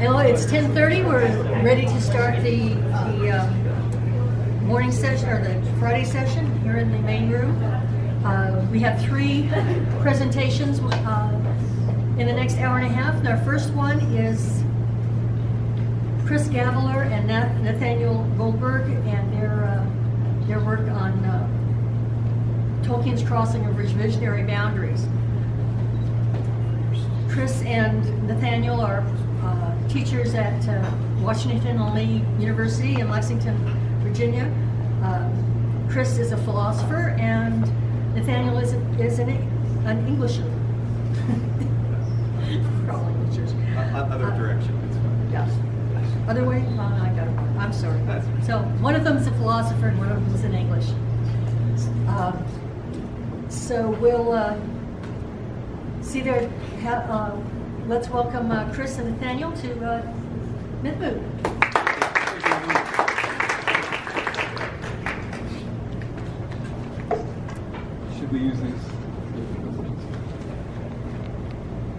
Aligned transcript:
Hello, 0.00 0.16
it's 0.20 0.46
10:30. 0.46 1.04
We're 1.04 1.62
ready 1.62 1.84
to 1.84 2.00
start 2.00 2.42
the 2.42 2.70
the 3.20 3.38
um, 3.38 4.66
morning 4.66 4.90
session 4.90 5.28
or 5.28 5.44
the 5.44 5.78
Friday 5.78 6.06
session 6.06 6.58
here 6.62 6.78
in 6.78 6.90
the 6.90 7.00
main 7.00 7.28
room. 7.28 7.62
Uh, 8.24 8.66
we 8.72 8.80
have 8.80 8.98
three 9.02 9.50
presentations 10.00 10.80
uh, 10.80 12.16
in 12.16 12.26
the 12.26 12.32
next 12.32 12.56
hour 12.56 12.78
and 12.78 12.86
a 12.86 12.88
half. 12.88 13.14
And 13.16 13.28
our 13.28 13.36
first 13.44 13.74
one 13.74 14.00
is 14.16 14.64
Chris 16.26 16.48
Gavaler 16.48 17.02
and 17.02 17.26
Nath- 17.26 17.60
Nathaniel 17.60 18.24
Goldberg 18.38 18.88
and 19.06 19.30
their 19.34 19.64
uh, 19.66 20.46
their 20.46 20.60
work 20.60 20.88
on 20.88 21.12
uh, 21.26 21.46
Tolkien's 22.84 23.22
crossing 23.22 23.66
of 23.66 23.74
visionary 23.74 24.44
boundaries. 24.44 25.06
Chris 27.28 27.60
and 27.64 28.26
Nathaniel 28.26 28.80
are 28.80 29.04
teachers 29.94 30.34
at 30.34 30.66
uh, 30.68 30.90
Washington 31.20 31.80
and 31.80 31.94
Lee 31.94 32.24
University 32.42 33.00
in 33.00 33.10
Lexington, 33.10 33.56
Virginia. 34.02 34.44
Uh, 35.02 35.28
Chris 35.90 36.18
is 36.18 36.32
a 36.32 36.36
philosopher, 36.38 37.16
and 37.18 37.62
Nathaniel 38.14 38.58
is, 38.58 38.72
is 39.00 39.18
an, 39.18 39.30
an 39.86 40.06
Englisher. 40.06 40.46
We're. 42.86 42.92
Other 43.94 44.26
Uh, 44.26 44.36
direction. 44.36 45.28
Yes. 45.32 45.50
Other 46.28 46.44
way? 46.44 46.64
Oh, 46.76 46.80
I 46.80 47.08
got 47.16 47.26
it. 47.28 47.34
I'm 47.58 47.72
sorry. 47.72 48.00
So 48.44 48.58
one 48.80 48.94
of 48.94 49.04
them 49.04 49.16
is 49.16 49.26
a 49.26 49.30
philosopher 49.32 49.88
and 49.88 49.98
one 49.98 50.10
of 50.10 50.24
them 50.24 50.34
is 50.34 50.44
in 50.44 50.54
English. 50.54 50.86
Um, 52.08 52.44
so 53.48 53.90
we'll 54.00 54.32
uh, 54.32 54.56
see 56.02 56.20
there. 56.20 56.48
Ha- 56.82 57.06
uh, 57.08 57.36
let's 57.90 58.08
welcome 58.08 58.52
uh, 58.52 58.72
Chris 58.72 58.98
and 58.98 59.10
Nathaniel 59.10 59.50
to 59.50 59.84
uh. 59.84 60.14
Should 68.16 68.32
we 68.32 68.38
use 68.38 68.60
these? 68.60 68.72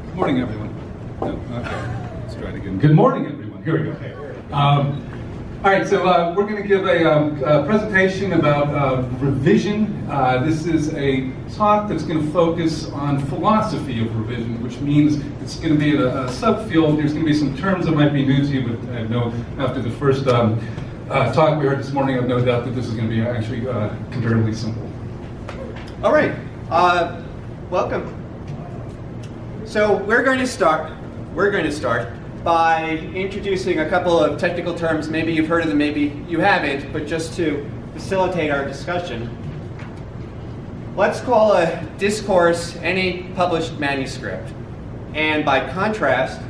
Good 0.05 0.15
morning, 0.15 0.39
everyone. 0.39 0.73
No? 1.19 1.27
Okay, 1.27 2.21
let's 2.21 2.35
try 2.35 2.49
it 2.51 2.55
again. 2.55 2.79
Good 2.79 2.95
morning, 2.95 3.25
everyone. 3.25 3.61
Here 3.65 3.77
we 3.77 3.91
go. 3.91 4.00
Right, 5.81 5.89
so 5.89 6.07
uh, 6.07 6.35
we're 6.37 6.43
going 6.43 6.61
to 6.61 6.67
give 6.67 6.85
a, 6.85 7.11
um, 7.11 7.43
a 7.43 7.65
presentation 7.65 8.33
about 8.33 8.67
uh, 8.69 9.01
revision. 9.17 10.07
Uh, 10.07 10.37
this 10.37 10.67
is 10.67 10.93
a 10.93 11.31
talk 11.55 11.89
that's 11.89 12.03
going 12.03 12.23
to 12.23 12.31
focus 12.31 12.87
on 12.91 13.17
philosophy 13.25 13.99
of 13.99 14.15
revision, 14.15 14.61
which 14.61 14.79
means 14.79 15.15
it's 15.41 15.55
going 15.55 15.73
to 15.73 15.79
be 15.79 15.95
a, 15.95 16.25
a 16.25 16.27
subfield. 16.27 16.97
There's 16.97 17.13
going 17.13 17.25
to 17.25 17.31
be 17.31 17.33
some 17.33 17.57
terms 17.57 17.87
that 17.87 17.93
might 17.93 18.13
be 18.13 18.23
new 18.23 18.43
to 18.43 18.47
you, 18.47 18.67
but 18.67 18.95
I 18.95 19.07
know 19.07 19.33
after 19.57 19.81
the 19.81 19.89
first 19.89 20.27
um, 20.27 20.63
uh, 21.09 21.33
talk 21.33 21.59
we 21.59 21.65
heard 21.65 21.79
this 21.79 21.91
morning, 21.91 22.15
I 22.15 22.19
have 22.19 22.29
no 22.29 22.45
doubt 22.45 22.65
that 22.65 22.75
this 22.75 22.85
is 22.85 22.93
going 22.93 23.09
to 23.09 23.15
be 23.15 23.23
actually 23.23 23.67
uh, 23.67 23.89
comparatively 24.11 24.53
simple. 24.53 24.87
All 26.03 26.13
right, 26.13 26.35
uh, 26.69 27.23
welcome. 27.71 28.05
So 29.65 29.97
we're 29.97 30.21
going 30.21 30.37
to 30.37 30.47
start. 30.47 30.93
We're 31.33 31.49
going 31.49 31.65
to 31.65 31.71
start 31.71 32.13
by 32.43 32.97
introducing 33.13 33.79
a 33.79 33.89
couple 33.89 34.19
of 34.19 34.39
technical 34.39 34.73
terms. 34.73 35.09
Maybe 35.09 35.33
you've 35.33 35.47
heard 35.47 35.61
of 35.61 35.69
them, 35.69 35.77
maybe 35.77 36.23
you 36.27 36.39
haven't, 36.39 36.91
but 36.91 37.05
just 37.05 37.35
to 37.35 37.69
facilitate 37.93 38.49
our 38.49 38.65
discussion. 38.65 39.37
Let's 40.95 41.21
call 41.21 41.53
a 41.53 41.83
discourse 41.97 42.75
any 42.77 43.23
published 43.35 43.77
manuscript, 43.79 44.51
and 45.13 45.45
by 45.45 45.69
contrast, 45.71 46.41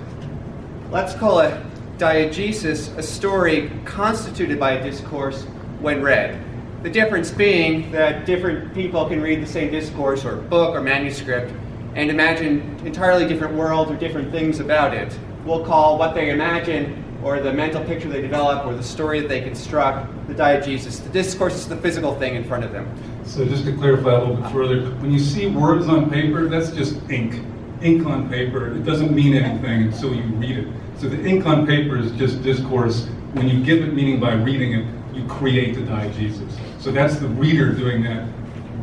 let's 0.89 1.13
call 1.13 1.39
a 1.41 1.63
diegesis 1.97 2.97
a 2.97 3.03
story 3.03 3.69
constituted 3.85 4.59
by 4.59 4.71
a 4.71 4.83
discourse 4.83 5.43
when 5.79 6.01
read. 6.01 6.41
The 6.83 6.89
difference 6.89 7.29
being 7.29 7.91
that 7.91 8.25
different 8.25 8.73
people 8.73 9.07
can 9.07 9.21
read 9.21 9.43
the 9.43 9.47
same 9.47 9.71
discourse 9.71 10.25
or 10.25 10.37
book 10.37 10.73
or 10.73 10.81
manuscript 10.81 11.53
and 11.93 12.09
imagine 12.09 12.79
entirely 12.85 13.27
different 13.27 13.53
worlds 13.53 13.91
or 13.91 13.95
different 13.97 14.31
things 14.31 14.59
about 14.59 14.93
it. 14.95 15.15
We'll 15.45 15.65
call 15.65 15.97
what 15.97 16.13
they 16.13 16.29
imagine 16.29 17.03
or 17.23 17.39
the 17.39 17.53
mental 17.53 17.83
picture 17.83 18.09
they 18.09 18.21
develop 18.21 18.65
or 18.65 18.75
the 18.75 18.83
story 18.83 19.19
that 19.19 19.27
they 19.27 19.41
construct 19.41 20.27
the 20.27 20.33
diegesis. 20.33 21.03
The 21.03 21.09
discourse 21.09 21.55
is 21.55 21.67
the 21.67 21.77
physical 21.77 22.15
thing 22.15 22.35
in 22.35 22.43
front 22.43 22.63
of 22.63 22.71
them. 22.71 22.87
So 23.25 23.45
just 23.45 23.65
to 23.65 23.75
clarify 23.75 24.13
a 24.13 24.19
little 24.19 24.35
bit 24.35 24.51
further, 24.51 24.81
when 24.95 25.11
you 25.11 25.19
see 25.19 25.47
words 25.47 25.87
on 25.87 26.09
paper, 26.09 26.47
that's 26.47 26.71
just 26.71 26.97
ink. 27.09 27.43
Ink 27.81 28.05
on 28.05 28.29
paper. 28.29 28.75
It 28.75 28.83
doesn't 28.83 29.13
mean 29.13 29.35
anything 29.35 29.83
until 29.83 30.13
you 30.13 30.23
read 30.23 30.57
it. 30.57 30.67
So 30.97 31.07
the 31.09 31.23
ink 31.25 31.45
on 31.45 31.65
paper 31.65 31.97
is 31.97 32.11
just 32.13 32.43
discourse. 32.43 33.05
When 33.33 33.47
you 33.47 33.63
give 33.63 33.83
it 33.83 33.93
meaning 33.93 34.19
by 34.19 34.33
reading 34.33 34.73
it, 34.73 34.85
you 35.15 35.25
create 35.27 35.75
the 35.75 35.81
diegesis. 35.81 36.51
So 36.79 36.91
that's 36.91 37.17
the 37.17 37.27
reader 37.27 37.71
doing 37.71 38.03
that 38.03 38.27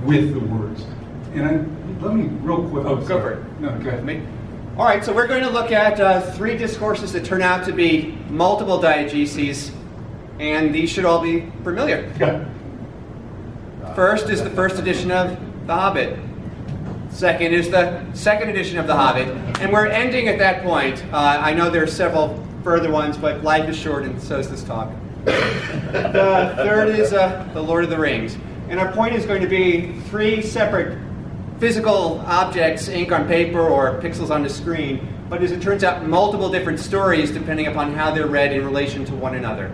with 0.05 0.33
the 0.33 0.41
words. 0.41 0.83
And 1.35 1.45
I, 1.47 2.05
let 2.05 2.15
me 2.15 2.25
real 2.43 2.69
quick. 2.69 2.87
Oh, 2.87 2.97
Go 2.97 3.21
for 3.21 3.33
it. 3.33 3.61
No, 3.61 3.71
go 3.79 3.91
ahead. 3.91 4.05
All 4.79 4.85
right, 4.85 5.05
so 5.05 5.13
we're 5.13 5.27
going 5.27 5.43
to 5.43 5.51
look 5.51 5.73
at 5.73 5.99
uh, 5.99 6.21
three 6.21 6.57
discourses 6.57 7.13
that 7.15 7.25
turn 7.25 7.43
out 7.43 7.65
to 7.65 7.73
be 7.73 8.17
multiple 8.31 8.79
diegeses, 8.79 9.73
and 10.39 10.73
these 10.73 10.89
should 10.89 11.05
all 11.05 11.21
be 11.21 11.51
familiar. 11.65 12.09
First 13.97 14.29
is 14.29 14.41
the 14.41 14.51
first 14.51 14.79
edition 14.79 15.11
of 15.11 15.37
The 15.67 15.75
Hobbit. 15.75 16.17
Second 17.11 17.55
is 17.55 17.71
the 17.71 18.09
second 18.13 18.51
edition 18.51 18.79
of 18.79 18.87
The 18.87 18.95
Hobbit. 18.95 19.27
And 19.61 19.73
we're 19.73 19.89
ending 19.89 20.29
at 20.29 20.39
that 20.39 20.63
point. 20.63 21.05
Uh, 21.13 21.41
I 21.43 21.53
know 21.55 21.71
there 21.71 21.83
are 21.83 21.89
several 21.89 22.41
further 22.63 22.93
ones, 22.93 23.17
but 23.17 23.43
life 23.43 23.69
is 23.69 23.77
short, 23.77 24.05
and 24.05 24.23
so 24.23 24.39
is 24.39 24.49
this 24.49 24.63
talk. 24.63 24.93
the 25.25 26.53
third 26.57 26.91
is 26.91 27.13
uh, 27.13 27.51
The 27.53 27.61
Lord 27.61 27.83
of 27.83 27.91
the 27.91 27.99
Rings. 27.99 28.39
And 28.69 28.79
our 28.79 28.93
point 28.93 29.17
is 29.17 29.27
going 29.27 29.43
to 29.43 29.49
be 29.49 29.99
three 30.03 30.41
separate 30.41 31.01
physical 31.59 32.21
objects, 32.27 32.89
ink 32.89 33.13
on 33.13 33.27
paper 33.27 33.61
or 33.61 34.01
pixels 34.01 34.31
on 34.31 34.43
the 34.43 34.49
screen, 34.49 35.07
but 35.29 35.43
as 35.43 35.53
it 35.53 35.61
turns 35.61 35.85
out, 35.85 36.07
multiple 36.07 36.49
different 36.49 36.79
stories 36.79 37.31
depending 37.31 37.67
upon 37.67 37.93
how 37.93 38.11
they're 38.15 38.27
read 38.27 38.53
in 38.53 38.65
relation 38.65 39.05
to 39.05 39.15
one 39.15 39.35
another. 39.35 39.73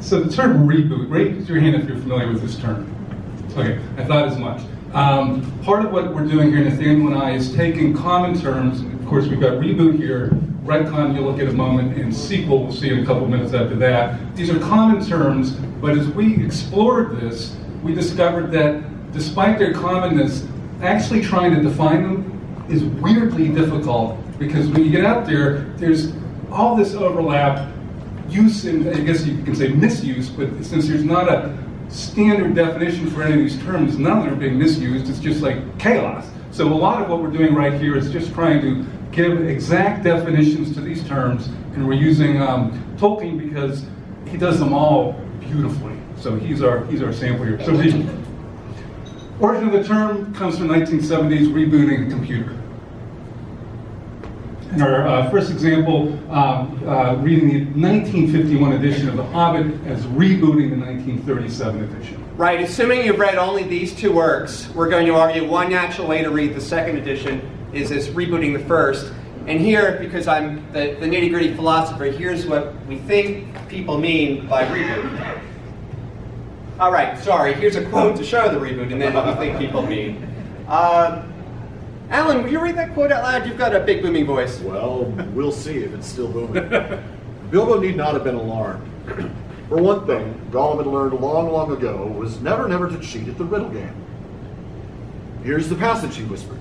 So 0.00 0.20
the 0.20 0.32
term 0.32 0.68
reboot, 0.68 1.10
raise 1.10 1.48
your 1.48 1.60
hand 1.60 1.76
if 1.76 1.88
you're 1.88 1.98
familiar 1.98 2.30
with 2.32 2.42
this 2.42 2.56
term. 2.56 2.90
Okay, 3.56 3.80
I 3.96 4.04
thought 4.04 4.28
as 4.28 4.38
much. 4.38 4.62
Um, 4.92 5.50
part 5.62 5.84
of 5.84 5.92
what 5.92 6.14
we're 6.14 6.26
doing 6.26 6.50
here, 6.50 6.62
Nathaniel 6.62 7.12
and 7.12 7.16
I, 7.16 7.32
is 7.32 7.52
taking 7.54 7.94
common 7.94 8.38
terms. 8.38 8.80
Of 8.80 9.06
course, 9.06 9.26
we've 9.26 9.40
got 9.40 9.54
reboot 9.54 9.96
here, 9.96 10.30
retcon 10.64 11.14
you'll 11.14 11.24
look 11.24 11.40
at 11.40 11.48
a 11.48 11.52
moment, 11.52 11.98
and 11.98 12.14
sequel 12.14 12.64
we'll 12.64 12.72
see 12.72 12.90
in 12.90 13.00
a 13.00 13.06
couple 13.06 13.26
minutes 13.26 13.54
after 13.54 13.74
that. 13.76 14.36
These 14.36 14.50
are 14.50 14.58
common 14.60 15.04
terms, 15.04 15.52
but 15.52 15.98
as 15.98 16.06
we 16.08 16.44
explored 16.44 17.20
this, 17.20 17.56
we 17.82 17.94
discovered 17.94 18.52
that 18.52 18.82
despite 19.14 19.58
their 19.58 19.72
commonness, 19.72 20.46
actually 20.82 21.22
trying 21.22 21.54
to 21.54 21.62
define 21.62 22.02
them 22.02 22.66
is 22.68 22.84
weirdly 22.84 23.48
difficult 23.48 24.18
because 24.38 24.68
when 24.68 24.84
you 24.84 24.90
get 24.90 25.04
out 25.04 25.24
there, 25.24 25.60
there's 25.76 26.12
all 26.50 26.76
this 26.76 26.94
overlap 26.94 27.72
use 28.28 28.64
and 28.64 28.88
I 28.88 29.00
guess 29.00 29.24
you 29.24 29.42
can 29.42 29.54
say 29.54 29.68
misuse, 29.68 30.28
but 30.28 30.48
since 30.64 30.88
there's 30.88 31.04
not 31.04 31.28
a 31.28 31.56
standard 31.88 32.54
definition 32.54 33.08
for 33.10 33.22
any 33.22 33.34
of 33.34 33.38
these 33.38 33.62
terms, 33.62 33.98
none 33.98 34.18
of 34.18 34.24
them 34.24 34.34
are 34.34 34.36
being 34.36 34.58
misused. 34.58 35.08
It's 35.08 35.20
just 35.20 35.40
like 35.40 35.78
chaos. 35.78 36.28
So 36.50 36.66
a 36.66 36.74
lot 36.74 37.02
of 37.02 37.08
what 37.08 37.20
we're 37.20 37.30
doing 37.30 37.54
right 37.54 37.80
here 37.80 37.96
is 37.96 38.10
just 38.10 38.32
trying 38.32 38.60
to 38.62 38.84
give 39.12 39.48
exact 39.48 40.04
definitions 40.04 40.74
to 40.74 40.80
these 40.80 41.06
terms, 41.06 41.46
and 41.74 41.86
we're 41.86 41.94
using 41.94 42.40
um, 42.40 42.72
Tolkien 42.96 43.38
because 43.38 43.84
he 44.26 44.36
does 44.36 44.58
them 44.58 44.72
all 44.72 45.12
beautifully. 45.40 45.96
So 46.16 46.36
he's 46.36 46.62
our 46.62 46.84
he's 46.86 47.02
our 47.02 47.12
sample 47.12 47.44
here. 47.44 47.62
So 47.64 47.76
origin 49.40 49.68
of 49.68 49.72
the 49.72 49.84
term 49.84 50.32
comes 50.34 50.58
from 50.58 50.68
1970s 50.68 51.52
rebooting 51.52 52.06
a 52.06 52.10
computer. 52.10 52.56
In 54.72 54.82
our 54.82 55.06
uh, 55.06 55.30
first 55.30 55.50
example, 55.50 56.12
um, 56.32 56.82
uh, 56.88 57.14
reading 57.16 57.48
the 57.48 57.64
1951 57.80 58.72
edition 58.72 59.08
of 59.08 59.16
The 59.16 59.24
Hobbit 59.24 59.66
as 59.86 60.04
rebooting 60.06 60.70
the 60.70 60.76
1937 60.76 61.84
edition. 61.84 62.36
Right, 62.36 62.60
assuming 62.60 63.06
you've 63.06 63.20
read 63.20 63.36
only 63.36 63.62
these 63.62 63.94
two 63.94 64.12
works, 64.12 64.68
we're 64.70 64.88
going 64.88 65.06
to 65.06 65.14
argue 65.14 65.46
one 65.46 65.70
natural 65.70 66.08
way 66.08 66.22
to 66.22 66.30
read 66.30 66.54
the 66.54 66.60
second 66.60 66.96
edition 66.96 67.48
is 67.72 67.92
as 67.92 68.08
rebooting 68.08 68.52
the 68.52 68.64
first. 68.64 69.12
And 69.46 69.60
here, 69.60 69.98
because 70.00 70.26
I'm 70.26 70.56
the, 70.72 70.96
the 70.98 71.06
nitty 71.06 71.30
gritty 71.30 71.54
philosopher, 71.54 72.06
here's 72.06 72.46
what 72.46 72.74
we 72.86 72.98
think 72.98 73.68
people 73.68 73.98
mean 73.98 74.48
by 74.48 74.64
reboot. 74.64 75.40
All 76.80 76.90
right, 76.90 77.16
sorry, 77.18 77.54
here's 77.54 77.76
a 77.76 77.84
quote 77.88 78.16
to 78.16 78.24
show 78.24 78.48
the 78.48 78.58
reboot 78.58 78.90
and 78.92 79.00
then 79.00 79.14
what 79.14 79.26
we 79.26 79.34
think 79.34 79.58
people 79.58 79.86
mean. 79.86 80.26
Uh, 80.66 81.24
Alan, 82.10 82.42
will 82.42 82.50
you 82.50 82.60
read 82.60 82.76
that 82.76 82.94
quote 82.94 83.12
out 83.12 83.22
loud? 83.22 83.46
You've 83.46 83.56
got 83.58 83.74
a 83.74 83.80
big 83.80 84.02
booming 84.02 84.26
voice. 84.26 84.58
Well, 84.60 85.04
we'll 85.34 85.52
see 85.52 85.78
if 85.78 85.94
it's 85.94 86.06
still 86.06 86.28
booming. 86.28 86.68
Bilbo 87.50 87.78
need 87.80 87.96
not 87.96 88.14
have 88.14 88.24
been 88.24 88.34
alarmed. 88.34 88.82
For 89.68 89.80
one 89.80 90.04
thing, 90.06 90.34
Gollum 90.50 90.78
had 90.78 90.86
learned 90.86 91.14
long, 91.20 91.50
long 91.50 91.70
ago 91.72 92.06
was 92.08 92.40
never, 92.40 92.68
never 92.68 92.88
to 92.90 92.98
cheat 92.98 93.28
at 93.28 93.38
the 93.38 93.44
riddle 93.44 93.70
game. 93.70 93.94
Here's 95.44 95.68
the 95.68 95.76
passage, 95.76 96.16
he 96.16 96.24
whispered. 96.24 96.58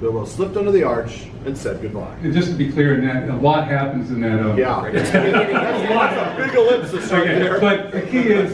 Bilbo 0.00 0.24
slipped 0.24 0.56
under 0.56 0.72
the 0.72 0.82
arch 0.82 1.26
and 1.46 1.56
said 1.56 1.80
goodbye. 1.80 2.14
And 2.22 2.32
just 2.32 2.48
to 2.48 2.54
be 2.54 2.72
clear, 2.72 2.94
in 2.98 3.06
that 3.06 3.28
a 3.28 3.36
lot 3.36 3.68
happens 3.68 4.10
in 4.10 4.20
that. 4.22 4.40
Uh, 4.44 4.54
Yeah, 4.56 4.90
that's 4.92 5.10
a 5.14 6.34
big 6.36 6.54
ellipsis 6.54 7.10
right 7.12 7.20
Okay, 7.22 7.38
there. 7.38 7.60
but 7.60 7.92
the 7.92 8.02
key 8.02 8.18
is, 8.30 8.52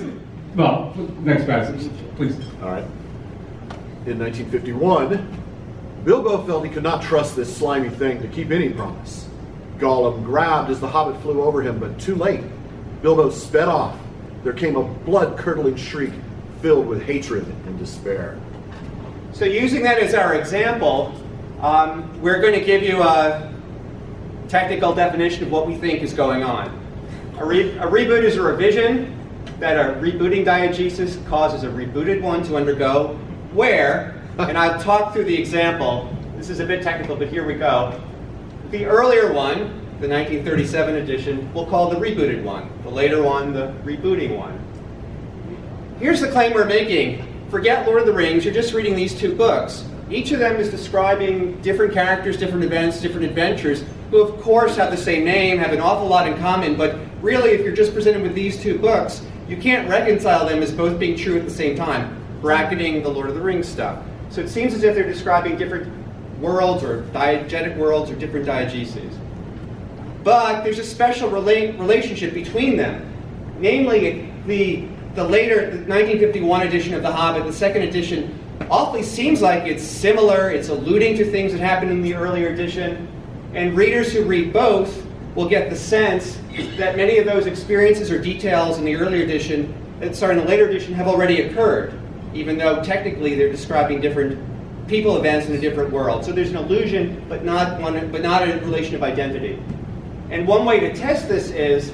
well, 0.58 0.92
next 1.20 1.44
passage, 1.44 1.88
please. 2.16 2.36
All 2.60 2.70
right. 2.70 2.84
In 4.06 4.18
1951, 4.18 5.44
Bilbo 6.04 6.44
felt 6.44 6.64
he 6.64 6.70
could 6.70 6.82
not 6.82 7.00
trust 7.00 7.36
this 7.36 7.56
slimy 7.56 7.90
thing 7.90 8.20
to 8.20 8.28
keep 8.28 8.50
any 8.50 8.70
promise. 8.70 9.28
Gollum 9.78 10.24
grabbed 10.24 10.70
as 10.70 10.80
the 10.80 10.88
hobbit 10.88 11.20
flew 11.22 11.42
over 11.42 11.62
him, 11.62 11.78
but 11.78 12.00
too 12.00 12.16
late. 12.16 12.40
Bilbo 13.02 13.30
sped 13.30 13.68
off. 13.68 13.96
There 14.42 14.52
came 14.52 14.74
a 14.74 14.82
blood 14.82 15.38
curdling 15.38 15.76
shriek 15.76 16.12
filled 16.60 16.88
with 16.88 17.02
hatred 17.02 17.46
and 17.66 17.78
despair. 17.78 18.36
So 19.32 19.44
using 19.44 19.84
that 19.84 19.98
as 19.98 20.12
our 20.12 20.34
example, 20.34 21.14
um, 21.60 22.20
we're 22.20 22.40
going 22.40 22.54
to 22.54 22.64
give 22.64 22.82
you 22.82 23.00
a 23.00 23.52
technical 24.48 24.92
definition 24.92 25.44
of 25.44 25.52
what 25.52 25.68
we 25.68 25.76
think 25.76 26.02
is 26.02 26.12
going 26.12 26.42
on. 26.42 26.74
A, 27.38 27.44
re- 27.44 27.78
a 27.78 27.86
reboot 27.86 28.24
is 28.24 28.36
a 28.36 28.42
revision 28.42 29.17
that 29.58 29.76
a 29.76 30.00
rebooting 30.00 30.44
diegesis 30.44 31.24
causes 31.26 31.64
a 31.64 31.68
rebooted 31.68 32.22
one 32.22 32.42
to 32.44 32.56
undergo, 32.56 33.14
where, 33.52 34.14
and 34.38 34.56
I'll 34.56 34.80
talk 34.80 35.12
through 35.12 35.24
the 35.24 35.36
example, 35.36 36.14
this 36.36 36.48
is 36.48 36.60
a 36.60 36.64
bit 36.64 36.82
technical, 36.82 37.16
but 37.16 37.28
here 37.28 37.44
we 37.44 37.54
go. 37.54 38.00
The 38.70 38.86
earlier 38.86 39.32
one, 39.32 39.58
the 40.00 40.08
1937 40.08 40.94
edition, 40.96 41.52
we'll 41.52 41.66
call 41.66 41.90
the 41.90 41.96
rebooted 41.96 42.44
one. 42.44 42.70
The 42.84 42.90
later 42.90 43.22
one, 43.22 43.52
the 43.52 43.74
rebooting 43.84 44.36
one. 44.36 44.64
Here's 45.98 46.20
the 46.20 46.30
claim 46.30 46.54
we're 46.54 46.64
making. 46.64 47.24
Forget 47.50 47.86
Lord 47.86 48.00
of 48.00 48.06
the 48.06 48.12
Rings, 48.12 48.44
you're 48.44 48.54
just 48.54 48.72
reading 48.72 48.94
these 48.94 49.18
two 49.18 49.34
books. 49.34 49.84
Each 50.08 50.30
of 50.30 50.38
them 50.38 50.56
is 50.56 50.70
describing 50.70 51.60
different 51.60 51.92
characters, 51.92 52.36
different 52.36 52.62
events, 52.62 53.00
different 53.00 53.26
adventures, 53.26 53.82
who 54.10 54.22
of 54.22 54.40
course 54.40 54.76
have 54.76 54.90
the 54.92 54.96
same 54.96 55.24
name, 55.24 55.58
have 55.58 55.72
an 55.72 55.80
awful 55.80 56.06
lot 56.06 56.28
in 56.28 56.38
common, 56.38 56.76
but 56.76 56.96
really 57.20 57.50
if 57.50 57.62
you're 57.62 57.74
just 57.74 57.92
presented 57.92 58.22
with 58.22 58.34
these 58.34 58.62
two 58.62 58.78
books, 58.78 59.22
you 59.48 59.56
can't 59.56 59.88
reconcile 59.88 60.46
them 60.46 60.62
as 60.62 60.72
both 60.72 60.98
being 60.98 61.16
true 61.16 61.38
at 61.38 61.44
the 61.44 61.50
same 61.50 61.74
time, 61.74 62.22
bracketing 62.40 63.02
the 63.02 63.08
Lord 63.08 63.28
of 63.28 63.34
the 63.34 63.40
Rings 63.40 63.66
stuff. 63.66 64.02
So 64.30 64.42
it 64.42 64.48
seems 64.48 64.74
as 64.74 64.82
if 64.82 64.94
they're 64.94 65.06
describing 65.06 65.56
different 65.56 65.90
worlds 66.38 66.84
or 66.84 67.02
diegetic 67.12 67.76
worlds 67.76 68.10
or 68.10 68.14
different 68.14 68.46
diegeses. 68.46 69.18
But 70.22 70.62
there's 70.62 70.78
a 70.78 70.84
special 70.84 71.30
rela- 71.30 71.78
relationship 71.78 72.34
between 72.34 72.76
them. 72.76 73.04
Namely, 73.58 74.30
the, 74.46 74.86
the 75.14 75.24
later, 75.24 75.62
the 75.70 75.78
1951 75.78 76.66
edition 76.66 76.94
of 76.94 77.02
The 77.02 77.10
Hobbit, 77.10 77.44
the 77.44 77.52
second 77.52 77.82
edition, 77.82 78.38
awfully 78.70 79.02
seems 79.02 79.40
like 79.40 79.64
it's 79.64 79.82
similar, 79.82 80.50
it's 80.50 80.68
alluding 80.68 81.16
to 81.16 81.30
things 81.30 81.52
that 81.52 81.60
happened 81.60 81.90
in 81.90 82.02
the 82.02 82.14
earlier 82.14 82.48
edition, 82.48 83.08
and 83.54 83.76
readers 83.76 84.12
who 84.12 84.24
read 84.24 84.52
both 84.52 85.06
will 85.34 85.48
get 85.48 85.70
the 85.70 85.76
sense 85.76 86.38
that 86.76 86.96
many 86.96 87.18
of 87.18 87.26
those 87.26 87.46
experiences 87.46 88.10
or 88.10 88.20
details 88.20 88.78
in 88.78 88.84
the 88.84 88.96
earlier 88.96 89.22
edition, 89.22 89.74
that 90.00 90.20
in 90.22 90.36
the 90.36 90.44
later 90.44 90.68
edition, 90.68 90.94
have 90.94 91.08
already 91.08 91.42
occurred, 91.42 91.98
even 92.34 92.58
though 92.58 92.82
technically 92.82 93.34
they're 93.34 93.50
describing 93.50 94.00
different 94.00 94.38
people 94.88 95.16
events 95.16 95.46
in 95.46 95.54
a 95.54 95.60
different 95.60 95.92
world. 95.92 96.24
So 96.24 96.32
there's 96.32 96.50
an 96.50 96.56
illusion, 96.56 97.24
but 97.28 97.44
not 97.44 97.80
one, 97.80 98.10
but 98.10 98.22
not 98.22 98.48
a 98.48 98.58
relation 98.60 98.94
of 98.94 99.02
identity. 99.02 99.62
And 100.30 100.46
one 100.46 100.64
way 100.64 100.80
to 100.80 100.94
test 100.94 101.28
this 101.28 101.50
is, 101.50 101.90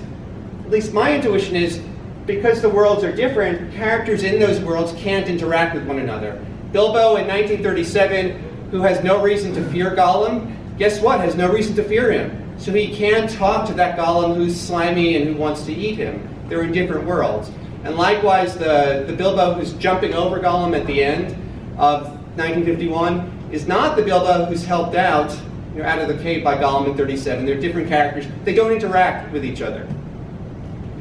at 0.65 0.71
least 0.71 0.93
my 0.93 1.15
intuition 1.15 1.57
is, 1.57 1.81
because 2.27 2.63
the 2.63 2.69
worlds 2.69 3.05
are 3.05 3.15
different, 3.15 3.73
characters 3.75 4.23
in 4.23 4.41
those 4.41 4.61
worlds 4.61 4.93
can't 4.95 5.29
interact 5.29 5.75
with 5.75 5.87
one 5.87 5.99
another. 5.99 6.45
Bilbo 6.73 7.17
in 7.17 7.27
1937, 7.29 8.71
who 8.71 8.81
has 8.81 9.03
no 9.05 9.23
reason 9.23 9.55
to 9.55 9.65
fear 9.71 9.95
Gollum, 9.95 10.57
guess 10.79 11.01
what? 11.01 11.21
Has 11.21 11.37
no 11.37 11.53
reason 11.53 11.77
to 11.77 11.85
fear 11.85 12.11
him. 12.11 12.44
So 12.59 12.73
he 12.73 12.95
can't 12.95 13.31
talk 13.31 13.67
to 13.69 13.75
that 13.75 13.99
Gollum 13.99 14.37
who's 14.37 14.59
slimy 14.59 15.17
and 15.17 15.27
who 15.27 15.35
wants 15.35 15.65
to 15.67 15.73
eat 15.73 15.97
him. 15.97 16.29
They're 16.49 16.63
in 16.63 16.73
different 16.73 17.07
worlds. 17.07 17.51
And 17.85 17.97
likewise, 17.97 18.57
the, 18.57 19.05
the 19.07 19.13
Bilbo 19.13 19.55
who's 19.55 19.75
jumping 19.75 20.15
over 20.15 20.41
Gollum 20.41 20.79
at 20.79 20.87
the 20.87 21.03
end 21.03 21.33
of 21.77 22.07
1951 22.37 23.51
is 23.53 23.67
not 23.67 23.97
the 23.97 24.03
Bilbo 24.03 24.47
who's 24.47 24.65
helped 24.65 24.97
out 24.97 25.37
you 25.75 25.83
know, 25.83 25.89
out 25.89 25.99
of 25.99 26.09
the 26.09 26.23
cave 26.23 26.45
by 26.45 26.57
Gollum 26.57 26.89
in 26.89 26.97
37. 26.97 27.45
They're 27.45 27.61
different 27.61 27.89
characters. 27.89 28.27
They 28.45 28.55
don't 28.55 28.73
interact 28.73 29.33
with 29.33 29.45
each 29.45 29.61
other. 29.61 29.87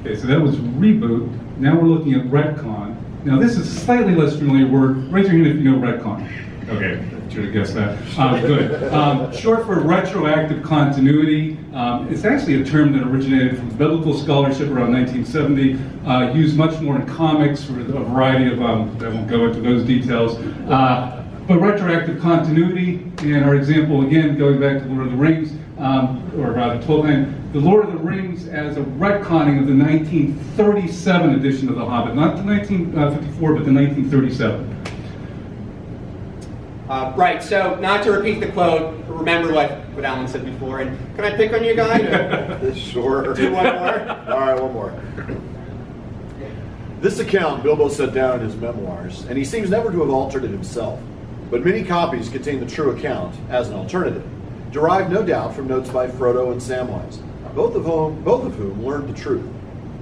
Okay, 0.01 0.15
so 0.15 0.27
that 0.27 0.41
was 0.41 0.55
reboot. 0.55 1.31
Now 1.57 1.79
we're 1.79 1.87
looking 1.87 2.15
at 2.15 2.25
retcon. 2.25 2.97
Now 3.23 3.39
this 3.39 3.55
is 3.55 3.77
a 3.77 3.79
slightly 3.79 4.15
less 4.15 4.35
familiar 4.35 4.67
word. 4.67 4.97
Raise 5.11 5.31
your 5.31 5.35
hand 5.35 5.47
if 5.47 5.63
you 5.63 5.71
know 5.71 5.77
retcon. 5.77 6.29
Okay, 6.69 7.05
should 7.33 7.45
have 7.45 7.53
guessed 7.53 7.73
that. 7.73 7.97
Um, 8.17 8.41
good. 8.41 8.93
Um, 8.93 9.35
short 9.35 9.65
for 9.65 9.79
retroactive 9.79 10.63
continuity. 10.63 11.57
Um, 11.73 12.07
it's 12.13 12.25
actually 12.25 12.61
a 12.61 12.65
term 12.65 12.93
that 12.93 13.07
originated 13.07 13.57
from 13.57 13.69
biblical 13.69 14.13
scholarship 14.13 14.69
around 14.69 14.93
1970. 14.93 15.79
Uh, 16.05 16.33
used 16.33 16.55
much 16.55 16.79
more 16.79 16.95
in 16.95 17.07
comics 17.07 17.63
for 17.63 17.79
a 17.79 17.83
variety 17.83 18.53
of. 18.53 18.61
Um, 18.61 18.95
I 19.01 19.07
won't 19.07 19.27
go 19.27 19.47
into 19.47 19.61
those 19.61 19.83
details. 19.83 20.37
Uh, 20.69 21.21
but 21.47 21.59
retroactive 21.59 22.21
continuity, 22.21 23.11
and 23.19 23.43
our 23.43 23.55
example 23.55 24.05
again, 24.05 24.37
going 24.37 24.59
back 24.61 24.81
to 24.81 24.87
Lord 24.87 25.07
of 25.07 25.11
the 25.11 25.17
Rings, 25.17 25.51
um, 25.77 26.31
or 26.39 26.51
rather 26.51 26.81
Tolkien, 26.83 27.51
the 27.51 27.59
Lord 27.59 27.85
of 27.85 27.91
the 27.91 27.97
Rings 27.97 28.47
as 28.47 28.77
a 28.77 28.81
retconning 28.81 29.59
of 29.59 29.67
the 29.67 29.75
1937 29.75 31.35
edition 31.35 31.67
of 31.67 31.75
The 31.75 31.85
Hobbit, 31.85 32.15
not 32.15 32.37
the 32.37 32.43
1954, 32.43 33.53
but 33.53 33.65
the 33.65 33.73
1937. 33.73 34.82
Uh, 36.93 37.11
right, 37.15 37.41
so 37.41 37.73
not 37.79 38.03
to 38.03 38.11
repeat 38.11 38.39
the 38.39 38.51
quote, 38.51 38.93
remember 39.07 39.51
what, 39.51 39.71
what 39.95 40.05
Alan 40.05 40.27
said 40.27 40.45
before. 40.45 40.81
And 40.81 40.95
can 41.15 41.25
I 41.25 41.35
pick 41.35 41.51
on 41.51 41.63
you, 41.63 41.75
guy? 41.75 41.97
to 41.97 42.75
Sure. 42.79 43.33
Do 43.33 43.51
one 43.51 43.63
more? 43.63 44.09
All 44.29 44.39
right, 44.39 44.61
one 44.61 44.73
more. 44.73 44.93
This 47.01 47.17
account 47.17 47.63
Bilbo 47.63 47.89
set 47.89 48.13
down 48.13 48.41
in 48.41 48.45
his 48.45 48.55
memoirs, 48.55 49.25
and 49.25 49.39
he 49.39 49.43
seems 49.43 49.71
never 49.71 49.91
to 49.91 50.01
have 50.01 50.11
altered 50.11 50.43
it 50.43 50.51
himself. 50.51 50.99
But 51.49 51.65
many 51.65 51.83
copies 51.83 52.29
contain 52.29 52.59
the 52.59 52.67
true 52.67 52.91
account 52.91 53.35
as 53.49 53.69
an 53.69 53.73
alternative, 53.73 54.23
derived 54.69 55.11
no 55.11 55.23
doubt 55.23 55.55
from 55.55 55.67
notes 55.67 55.89
by 55.89 56.05
Frodo 56.05 56.51
and 56.51 56.61
Samwise, 56.61 57.17
both 57.55 57.73
of 57.73 57.85
whom 57.85 58.23
both 58.23 58.45
of 58.45 58.53
whom 58.53 58.85
learned 58.85 59.09
the 59.09 59.19
truth, 59.19 59.49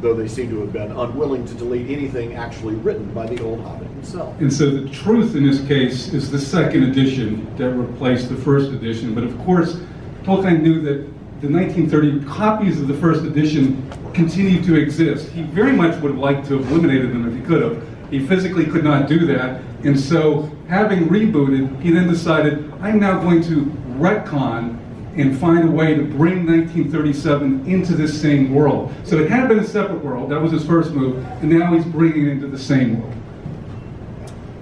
though 0.01 0.13
they 0.13 0.27
seem 0.27 0.49
to 0.49 0.59
have 0.59 0.73
been 0.73 0.91
unwilling 0.91 1.45
to 1.45 1.53
delete 1.53 1.89
anything 1.89 2.35
actually 2.35 2.75
written 2.75 3.13
by 3.13 3.27
the 3.27 3.41
old 3.41 3.61
Hobbit 3.61 3.90
And 4.39 4.51
so 4.51 4.69
the 4.69 4.89
truth 4.89 5.35
in 5.35 5.45
this 5.45 5.65
case 5.67 6.13
is 6.13 6.31
the 6.31 6.39
second 6.39 6.83
edition 6.83 7.55
that 7.57 7.69
replaced 7.71 8.29
the 8.29 8.35
first 8.35 8.71
edition. 8.71 9.13
But 9.13 9.23
of 9.23 9.37
course, 9.39 9.77
Tolkien 10.23 10.61
knew 10.61 10.81
that 10.81 11.05
the 11.41 11.47
1930 11.47 12.25
copies 12.25 12.79
of 12.79 12.87
the 12.87 12.93
first 12.95 13.23
edition 13.23 13.89
continued 14.13 14.63
to 14.65 14.75
exist. 14.75 15.29
He 15.29 15.43
very 15.43 15.71
much 15.71 15.99
would 16.01 16.11
have 16.11 16.19
liked 16.19 16.47
to 16.47 16.57
have 16.57 16.71
eliminated 16.71 17.11
them 17.11 17.27
if 17.27 17.35
he 17.35 17.41
could 17.41 17.61
have. 17.61 18.11
He 18.11 18.25
physically 18.25 18.65
could 18.65 18.83
not 18.83 19.07
do 19.07 19.25
that. 19.27 19.61
And 19.83 19.99
so, 19.99 20.51
having 20.67 21.07
rebooted, 21.07 21.81
he 21.81 21.91
then 21.91 22.07
decided, 22.07 22.71
I'm 22.81 22.99
now 22.99 23.19
going 23.19 23.41
to 23.43 23.65
retcon 23.97 24.77
and 25.17 25.37
find 25.37 25.67
a 25.67 25.71
way 25.71 25.95
to 25.95 26.03
bring 26.03 26.45
1937 26.45 27.65
into 27.65 27.93
this 27.93 28.19
same 28.19 28.53
world. 28.53 28.93
So 29.03 29.17
it 29.17 29.29
had 29.29 29.49
been 29.49 29.59
a 29.59 29.67
separate 29.67 30.03
world, 30.03 30.29
that 30.29 30.39
was 30.39 30.51
his 30.51 30.65
first 30.65 30.91
move, 30.91 31.17
and 31.41 31.49
now 31.49 31.73
he's 31.73 31.85
bringing 31.85 32.27
it 32.27 32.31
into 32.31 32.47
the 32.47 32.59
same 32.59 33.01
world. 33.01 33.20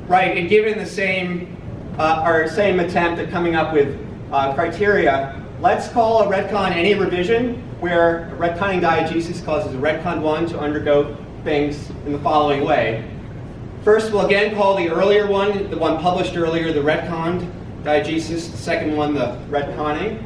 Right, 0.09 0.35
and 0.35 0.49
given 0.49 0.79
the 0.79 0.87
same, 0.87 1.55
uh, 1.99 2.23
our 2.23 2.47
same 2.47 2.79
attempt 2.79 3.21
at 3.21 3.29
coming 3.29 3.53
up 3.53 3.71
with 3.71 3.95
uh, 4.31 4.55
criteria, 4.55 5.39
let's 5.61 5.87
call 5.89 6.23
a 6.23 6.25
retcon 6.25 6.71
any 6.71 6.95
revision 6.95 7.61
where 7.79 8.27
a 8.29 8.31
retconning 8.37 8.81
diegesis 8.81 9.45
causes 9.45 9.75
a 9.75 9.77
retcon 9.77 10.21
one 10.21 10.47
to 10.47 10.59
undergo 10.59 11.15
things 11.43 11.91
in 12.07 12.11
the 12.11 12.17
following 12.21 12.65
way. 12.65 13.07
First, 13.83 14.11
we'll 14.11 14.25
again 14.25 14.55
call 14.55 14.75
the 14.75 14.89
earlier 14.89 15.27
one, 15.27 15.69
the 15.69 15.77
one 15.77 16.01
published 16.01 16.35
earlier, 16.35 16.73
the 16.73 16.79
retconned 16.81 17.47
diegesis, 17.83 18.49
the 18.49 18.57
second 18.57 18.97
one, 18.97 19.13
the 19.13 19.39
retconning. 19.51 20.23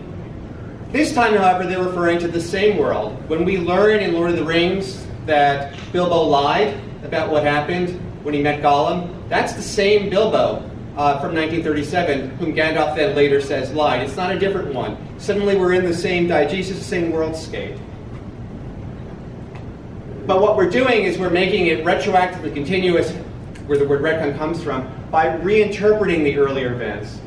This 0.94 1.14
time, 1.14 1.36
however, 1.36 1.66
they're 1.66 1.84
referring 1.84 2.20
to 2.20 2.30
the 2.30 2.40
same 2.40 2.78
world. 2.78 3.22
When 3.28 3.44
we 3.44 3.58
learn 3.58 4.00
in 4.00 4.14
Lord 4.14 4.30
of 4.32 4.38
the 4.38 4.46
Rings 4.46 5.06
that 5.26 5.76
Bilbo 5.92 6.22
lied 6.22 6.80
about 7.04 7.30
what 7.30 7.44
happened 7.44 8.00
when 8.24 8.34
he 8.34 8.42
met 8.42 8.62
Gollum, 8.62 9.23
that's 9.34 9.54
the 9.54 9.64
same 9.64 10.12
Bilbo 10.12 10.70
uh, 10.96 11.20
from 11.20 11.34
1937, 11.34 12.38
whom 12.38 12.54
Gandalf 12.54 12.96
then 12.96 13.16
later 13.16 13.42
says 13.42 13.74
lied. 13.74 14.02
It's 14.02 14.16
not 14.16 14.32
a 14.32 14.38
different 14.38 14.76
one. 14.76 14.96
Suddenly 15.20 15.56
we're 15.56 15.74
in 15.74 15.86
the 15.86 15.94
same 15.94 16.28
diegesis, 16.28 16.68
the 16.68 16.76
same 16.76 17.12
worldscape. 17.12 17.80
But 20.28 20.40
what 20.40 20.56
we're 20.56 20.70
doing 20.70 21.06
is 21.06 21.18
we're 21.18 21.32
making 21.32 21.66
it 21.66 21.84
retroactively 21.84 22.54
continuous, 22.54 23.12
where 23.66 23.80
the 23.80 23.88
word 23.88 24.04
retcon 24.04 24.38
comes 24.38 24.62
from, 24.62 24.88
by 25.10 25.26
reinterpreting 25.26 26.24
the 26.24 26.38
earlier 26.38 26.76
events. 26.76 27.20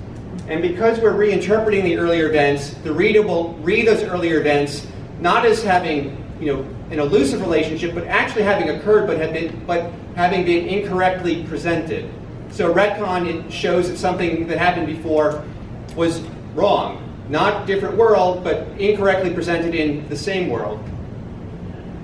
And 0.46 0.62
because 0.62 1.00
we're 1.00 1.12
reinterpreting 1.12 1.82
the 1.82 1.98
earlier 1.98 2.28
events, 2.28 2.70
the 2.84 2.92
reader 2.92 3.22
will 3.22 3.54
read 3.54 3.88
those 3.88 4.04
earlier 4.04 4.38
events 4.38 4.86
not 5.20 5.44
as 5.44 5.60
having, 5.60 6.24
you 6.38 6.54
know, 6.54 6.60
an 6.92 7.00
elusive 7.00 7.40
relationship, 7.40 7.96
but 7.96 8.06
actually 8.06 8.44
having 8.44 8.70
occurred, 8.70 9.08
but 9.08 9.18
have 9.18 9.32
been, 9.32 9.64
but 9.66 9.90
having 10.16 10.44
been 10.44 10.66
incorrectly 10.66 11.44
presented. 11.44 12.10
So 12.50 12.72
retcon 12.72 13.50
shows 13.50 13.88
that 13.90 13.98
something 13.98 14.48
that 14.48 14.58
happened 14.58 14.86
before 14.86 15.44
was 15.94 16.20
wrong. 16.54 17.02
Not 17.28 17.66
different 17.66 17.96
world, 17.96 18.42
but 18.42 18.66
incorrectly 18.78 19.34
presented 19.34 19.74
in 19.74 20.08
the 20.08 20.16
same 20.16 20.48
world. 20.48 20.82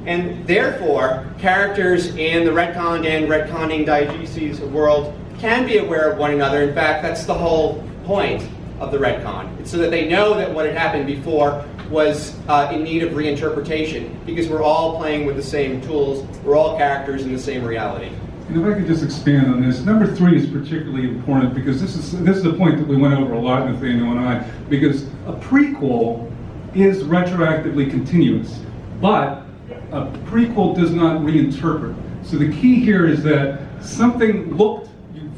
And 0.04 0.46
therefore, 0.46 1.26
characters 1.38 2.08
in 2.16 2.44
the 2.44 2.50
retconned 2.50 3.06
and 3.06 3.28
retconning 3.28 3.86
diegeses 3.86 4.60
world 4.70 5.14
can 5.38 5.66
be 5.66 5.78
aware 5.78 6.10
of 6.10 6.18
one 6.18 6.32
another. 6.32 6.62
In 6.62 6.74
fact, 6.74 7.02
that's 7.02 7.24
the 7.24 7.34
whole 7.34 7.82
point 8.04 8.46
of 8.78 8.90
the 8.90 8.98
retcon. 8.98 9.58
It's 9.60 9.70
so 9.70 9.78
that 9.78 9.90
they 9.90 10.08
know 10.08 10.34
that 10.34 10.52
what 10.52 10.66
had 10.66 10.76
happened 10.76 11.06
before 11.06 11.64
was 11.92 12.34
uh, 12.48 12.70
in 12.72 12.82
need 12.82 13.02
of 13.02 13.12
reinterpretation 13.12 14.24
because 14.26 14.48
we're 14.48 14.62
all 14.62 14.96
playing 14.96 15.26
with 15.26 15.36
the 15.36 15.42
same 15.42 15.80
tools, 15.82 16.26
we're 16.42 16.56
all 16.56 16.76
characters 16.76 17.22
in 17.22 17.32
the 17.32 17.38
same 17.38 17.62
reality. 17.62 18.10
And 18.48 18.60
if 18.60 18.66
I 18.66 18.76
could 18.76 18.86
just 18.86 19.04
expand 19.04 19.46
on 19.46 19.62
this, 19.62 19.80
number 19.80 20.12
three 20.12 20.36
is 20.36 20.50
particularly 20.50 21.08
important 21.08 21.54
because 21.54 21.80
this 21.80 21.94
is 21.94 22.20
this 22.24 22.36
is 22.36 22.44
a 22.44 22.52
point 22.52 22.78
that 22.78 22.88
we 22.88 22.96
went 22.96 23.14
over 23.14 23.34
a 23.34 23.38
lot, 23.38 23.70
Nathaniel 23.70 24.10
and 24.10 24.20
I, 24.20 24.40
because 24.68 25.04
a 25.26 25.32
prequel 25.34 26.30
is 26.74 27.02
retroactively 27.02 27.88
continuous, 27.90 28.58
but 29.00 29.44
a 29.92 30.06
prequel 30.26 30.74
does 30.74 30.90
not 30.90 31.20
reinterpret. 31.20 31.94
So 32.24 32.36
the 32.36 32.50
key 32.52 32.80
here 32.80 33.06
is 33.06 33.22
that 33.22 33.60
something 33.82 34.56
looked 34.56 34.88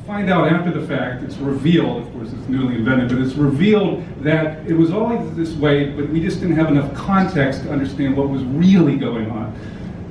find 0.06 0.28
out 0.30 0.52
after 0.52 0.70
the 0.70 0.86
fact, 0.86 1.22
it's 1.22 1.36
revealed, 1.38 2.02
of 2.02 2.12
course 2.12 2.28
it's 2.32 2.48
newly 2.48 2.74
invented, 2.74 3.08
but 3.08 3.18
it's 3.18 3.34
revealed 3.34 4.04
that 4.22 4.66
it 4.68 4.74
was 4.74 4.92
always 4.92 5.34
this 5.34 5.52
way, 5.54 5.90
but 5.90 6.08
we 6.10 6.20
just 6.20 6.40
didn't 6.40 6.56
have 6.56 6.68
enough 6.68 6.92
context 6.94 7.62
to 7.62 7.70
understand 7.70 8.16
what 8.16 8.28
was 8.28 8.42
really 8.44 8.96
going 8.96 9.30
on. 9.30 9.58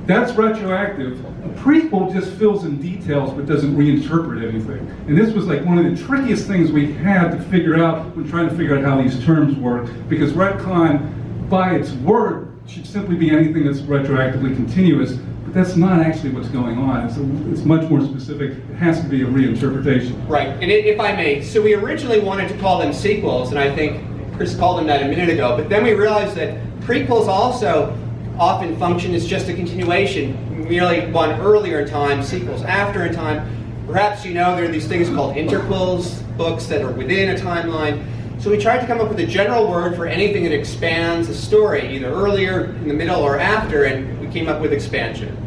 That's 0.06 0.32
retroactive. 0.32 1.24
A 1.24 1.48
prequel 1.60 2.12
just 2.12 2.32
fills 2.32 2.64
in 2.64 2.80
details 2.80 3.32
but 3.32 3.46
doesn't 3.46 3.74
reinterpret 3.74 4.46
anything. 4.46 4.78
And 5.06 5.16
this 5.16 5.32
was 5.32 5.46
like 5.46 5.64
one 5.64 5.78
of 5.78 5.84
the 5.84 6.04
trickiest 6.04 6.46
things 6.46 6.72
we 6.72 6.92
had 6.92 7.30
to 7.30 7.40
figure 7.44 7.82
out 7.82 8.14
when 8.16 8.28
trying 8.28 8.48
to 8.48 8.54
figure 8.54 8.76
out 8.76 8.84
how 8.84 9.00
these 9.00 9.24
terms 9.24 9.56
work, 9.56 9.88
because 10.08 10.32
retcon, 10.32 11.48
by 11.48 11.76
its 11.76 11.92
word, 11.92 12.50
should 12.66 12.86
simply 12.86 13.14
be 13.14 13.30
anything 13.30 13.64
that's 13.64 13.80
retroactively 13.80 14.54
continuous, 14.56 15.18
that's 15.54 15.76
not 15.76 16.00
actually 16.00 16.30
what's 16.30 16.48
going 16.48 16.78
on. 16.78 17.06
It's, 17.06 17.16
a, 17.16 17.50
it's 17.52 17.64
much 17.64 17.88
more 17.88 18.00
specific. 18.00 18.50
It 18.50 18.74
has 18.74 19.00
to 19.00 19.06
be 19.06 19.22
a 19.22 19.26
reinterpretation. 19.26 20.28
Right, 20.28 20.48
and 20.48 20.64
if 20.64 20.98
I 20.98 21.14
may, 21.14 21.42
so 21.42 21.62
we 21.62 21.74
originally 21.74 22.18
wanted 22.18 22.48
to 22.48 22.58
call 22.58 22.80
them 22.80 22.92
sequels, 22.92 23.50
and 23.50 23.58
I 23.58 23.74
think 23.74 24.04
Chris 24.34 24.56
called 24.56 24.78
them 24.78 24.88
that 24.88 25.02
a 25.02 25.08
minute 25.08 25.28
ago, 25.28 25.56
but 25.56 25.68
then 25.68 25.84
we 25.84 25.92
realized 25.92 26.34
that 26.34 26.58
prequels 26.80 27.28
also 27.28 27.96
often 28.36 28.76
function 28.78 29.14
as 29.14 29.24
just 29.24 29.48
a 29.48 29.54
continuation, 29.54 30.68
merely 30.68 31.08
one 31.12 31.30
earlier 31.40 31.80
in 31.80 31.88
time, 31.88 32.20
sequels 32.24 32.62
after 32.62 33.06
in 33.06 33.14
time. 33.14 33.48
Perhaps 33.86 34.24
you 34.24 34.34
know 34.34 34.56
there 34.56 34.64
are 34.64 34.72
these 34.72 34.88
things 34.88 35.08
called 35.08 35.36
interquels, 35.36 36.20
books 36.36 36.66
that 36.66 36.82
are 36.82 36.90
within 36.90 37.36
a 37.36 37.38
timeline. 37.38 38.04
So 38.40 38.50
we 38.50 38.58
tried 38.58 38.80
to 38.80 38.86
come 38.88 39.00
up 39.00 39.08
with 39.08 39.20
a 39.20 39.26
general 39.26 39.70
word 39.70 39.94
for 39.94 40.06
anything 40.06 40.42
that 40.42 40.52
expands 40.52 41.28
a 41.28 41.34
story, 41.34 41.94
either 41.94 42.08
earlier, 42.08 42.64
in 42.64 42.88
the 42.88 42.94
middle, 42.94 43.22
or 43.22 43.38
after, 43.38 43.84
and 43.84 44.18
we 44.18 44.26
came 44.26 44.48
up 44.48 44.60
with 44.60 44.72
expansion. 44.72 45.43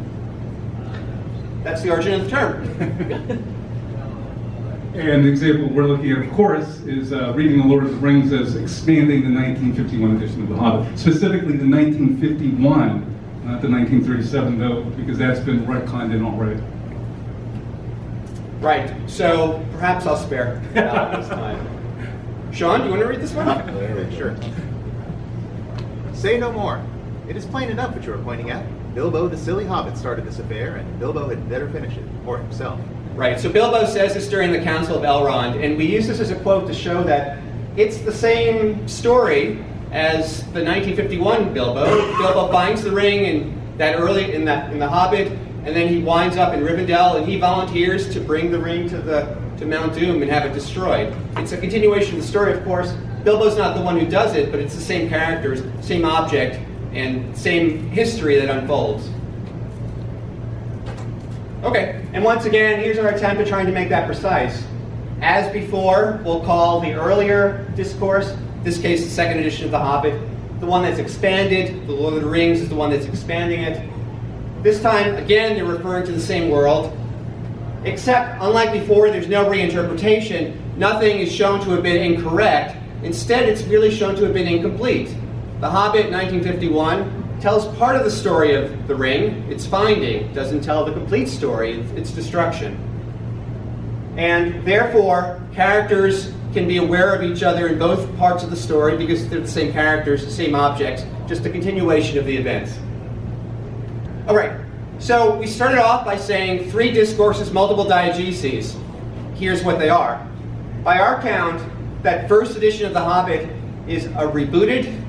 That's 1.67 1.81
the 1.81 1.91
origin 1.91 2.13
of 2.13 2.23
the 2.23 2.29
term. 2.29 3.53
And 4.93 5.23
the 5.23 5.29
example 5.29 5.69
we're 5.69 5.83
looking 5.83 6.11
at, 6.11 6.17
of 6.17 6.31
course, 6.31 6.79
is 6.79 7.13
uh, 7.13 7.31
reading 7.33 7.59
The 7.59 7.67
Lord 7.67 7.83
of 7.83 7.91
the 7.91 7.97
Rings 7.97 8.33
as 8.33 8.55
expanding 8.55 9.21
the 9.21 9.39
1951 9.39 10.15
edition 10.15 10.41
of 10.41 10.49
The 10.49 10.55
Hobbit, 10.55 10.97
specifically 10.97 11.55
the 11.55 11.69
1951, 11.69 12.59
not 13.43 13.61
the 13.61 13.69
1937, 13.69 14.57
though, 14.57 14.81
because 14.95 15.19
that's 15.19 15.39
been 15.39 15.67
retconned 15.67 16.15
in 16.15 16.25
already. 16.25 16.59
Right, 18.59 18.91
so 19.07 19.63
perhaps 19.73 20.07
I'll 20.07 20.17
spare 20.17 20.59
Al 20.75 21.21
this 21.21 21.29
time. 21.29 22.51
Sean, 22.51 22.79
do 22.79 22.85
you 22.85 22.91
want 22.91 23.03
to 23.03 23.07
read 23.07 23.21
this 23.21 23.33
one? 23.33 23.55
Sure. 24.15 24.35
Say 26.15 26.39
no 26.39 26.51
more. 26.51 26.83
It 27.29 27.35
is 27.35 27.45
plain 27.45 27.69
enough 27.69 27.93
what 27.93 28.03
you 28.03 28.13
are 28.13 28.17
pointing 28.17 28.49
at. 28.49 28.65
Bilbo 28.97 29.27
the 29.27 29.37
silly 29.37 29.63
hobbit 29.63 29.95
started 29.95 30.25
this 30.25 30.39
affair, 30.39 30.77
and 30.77 30.99
Bilbo 30.99 31.29
had 31.29 31.47
better 31.47 31.69
finish 31.69 31.95
it, 31.95 32.03
or 32.25 32.39
himself. 32.39 32.79
Right, 33.13 33.39
so 33.39 33.47
Bilbo 33.47 33.85
says 33.85 34.15
this 34.15 34.27
during 34.27 34.51
the 34.51 34.59
Council 34.59 34.97
of 34.97 35.03
Elrond, 35.03 35.63
and 35.63 35.77
we 35.77 35.85
use 35.85 36.07
this 36.07 36.19
as 36.19 36.31
a 36.31 36.35
quote 36.37 36.65
to 36.65 36.73
show 36.73 37.03
that 37.03 37.37
it's 37.75 37.99
the 37.99 38.11
same 38.11 38.87
story 38.87 39.63
as 39.91 40.39
the 40.45 40.63
1951 40.63 41.53
Bilbo. 41.53 41.85
Bilbo 42.17 42.51
finds 42.51 42.81
the 42.81 42.89
ring 42.89 43.25
in 43.25 43.77
that 43.77 43.99
early 43.99 44.33
in 44.33 44.45
that 44.45 44.73
in 44.73 44.79
the 44.79 44.89
Hobbit, 44.89 45.27
and 45.27 45.75
then 45.75 45.87
he 45.87 46.01
winds 46.01 46.35
up 46.35 46.55
in 46.55 46.61
Rivendell, 46.61 47.17
and 47.17 47.27
he 47.27 47.39
volunteers 47.39 48.11
to 48.15 48.19
bring 48.19 48.49
the 48.49 48.57
ring 48.57 48.89
to 48.89 48.97
the 48.97 49.37
to 49.59 49.67
Mount 49.67 49.93
Doom 49.93 50.23
and 50.23 50.31
have 50.31 50.43
it 50.43 50.53
destroyed. 50.53 51.15
It's 51.35 51.51
a 51.51 51.57
continuation 51.57 52.15
of 52.15 52.21
the 52.23 52.27
story, 52.27 52.51
of 52.51 52.63
course. 52.63 52.93
Bilbo's 53.23 53.57
not 53.57 53.75
the 53.75 53.81
one 53.83 53.99
who 53.99 54.07
does 54.07 54.35
it, 54.35 54.49
but 54.49 54.59
it's 54.59 54.73
the 54.73 54.81
same 54.81 55.07
characters, 55.07 55.61
same 55.85 56.03
object, 56.03 56.66
and 56.93 57.37
same 57.37 57.89
history 57.89 58.39
that 58.39 58.49
unfolds. 58.49 59.09
Okay, 61.63 62.05
and 62.13 62.23
once 62.23 62.45
again, 62.45 62.79
here's 62.79 62.97
our 62.97 63.09
attempt 63.09 63.41
at 63.41 63.47
trying 63.47 63.65
to 63.65 63.71
make 63.71 63.89
that 63.89 64.05
precise. 64.05 64.63
As 65.21 65.51
before, 65.51 66.21
we'll 66.23 66.43
call 66.43 66.79
the 66.79 66.93
earlier 66.93 67.67
discourse, 67.75 68.35
this 68.63 68.79
case 68.79 69.03
the 69.03 69.09
second 69.09 69.39
edition 69.39 69.65
of 69.65 69.71
The 69.71 69.79
Hobbit, 69.79 70.19
the 70.59 70.65
one 70.65 70.83
that's 70.83 70.99
expanded, 70.99 71.87
The 71.87 71.91
Lord 71.91 72.13
of 72.13 72.21
the 72.21 72.29
Rings 72.29 72.61
is 72.61 72.69
the 72.69 72.75
one 72.75 72.91
that's 72.91 73.05
expanding 73.05 73.61
it. 73.61 73.89
This 74.63 74.81
time, 74.81 75.15
again, 75.15 75.55
they're 75.55 75.65
referring 75.65 76.05
to 76.05 76.11
the 76.11 76.19
same 76.19 76.49
world, 76.49 76.95
except, 77.83 78.41
unlike 78.41 78.71
before, 78.71 79.09
there's 79.09 79.27
no 79.27 79.45
reinterpretation. 79.45 80.55
Nothing 80.77 81.19
is 81.19 81.31
shown 81.31 81.59
to 81.61 81.71
have 81.71 81.83
been 81.83 82.13
incorrect. 82.13 82.75
Instead, 83.03 83.49
it's 83.49 83.63
really 83.63 83.91
shown 83.91 84.15
to 84.15 84.23
have 84.23 84.33
been 84.33 84.47
incomplete. 84.47 85.15
The 85.59 85.67
Hobbit, 85.67 86.11
1951, 86.11 87.39
tells 87.39 87.65
part 87.77 87.95
of 87.95 88.03
the 88.03 88.11
story 88.11 88.53
of 88.53 88.87
the 88.87 88.93
ring, 88.93 89.49
its 89.51 89.65
finding, 89.65 90.31
doesn't 90.31 90.61
tell 90.61 90.85
the 90.85 90.93
complete 90.93 91.27
story, 91.27 91.79
its 91.95 92.11
destruction. 92.11 92.77
And 94.17 94.63
therefore, 94.63 95.41
characters 95.55 96.31
can 96.53 96.67
be 96.67 96.77
aware 96.77 97.15
of 97.15 97.23
each 97.23 97.41
other 97.41 97.69
in 97.69 97.79
both 97.79 98.15
parts 98.17 98.43
of 98.43 98.51
the 98.51 98.55
story 98.55 98.97
because 98.97 99.27
they're 99.29 99.39
the 99.39 99.47
same 99.47 99.73
characters, 99.73 100.23
the 100.23 100.29
same 100.29 100.53
objects, 100.53 101.03
just 101.27 101.43
a 101.47 101.49
continuation 101.49 102.19
of 102.19 102.25
the 102.25 102.37
events. 102.37 102.77
All 104.27 104.35
right, 104.35 104.59
so 104.99 105.35
we 105.37 105.47
started 105.47 105.79
off 105.79 106.05
by 106.05 106.17
saying 106.17 106.69
three 106.69 106.91
discourses, 106.91 107.51
multiple 107.51 107.85
diegeses. 107.85 108.79
Here's 109.35 109.63
what 109.63 109.79
they 109.79 109.89
are. 109.89 110.23
By 110.83 110.99
our 110.99 111.19
count, 111.19 111.63
that 112.03 112.29
first 112.29 112.55
edition 112.55 112.85
of 112.85 112.93
The 112.93 113.01
Hobbit 113.01 113.49
is 113.87 114.05
a 114.05 114.27
rebooted 114.27 115.06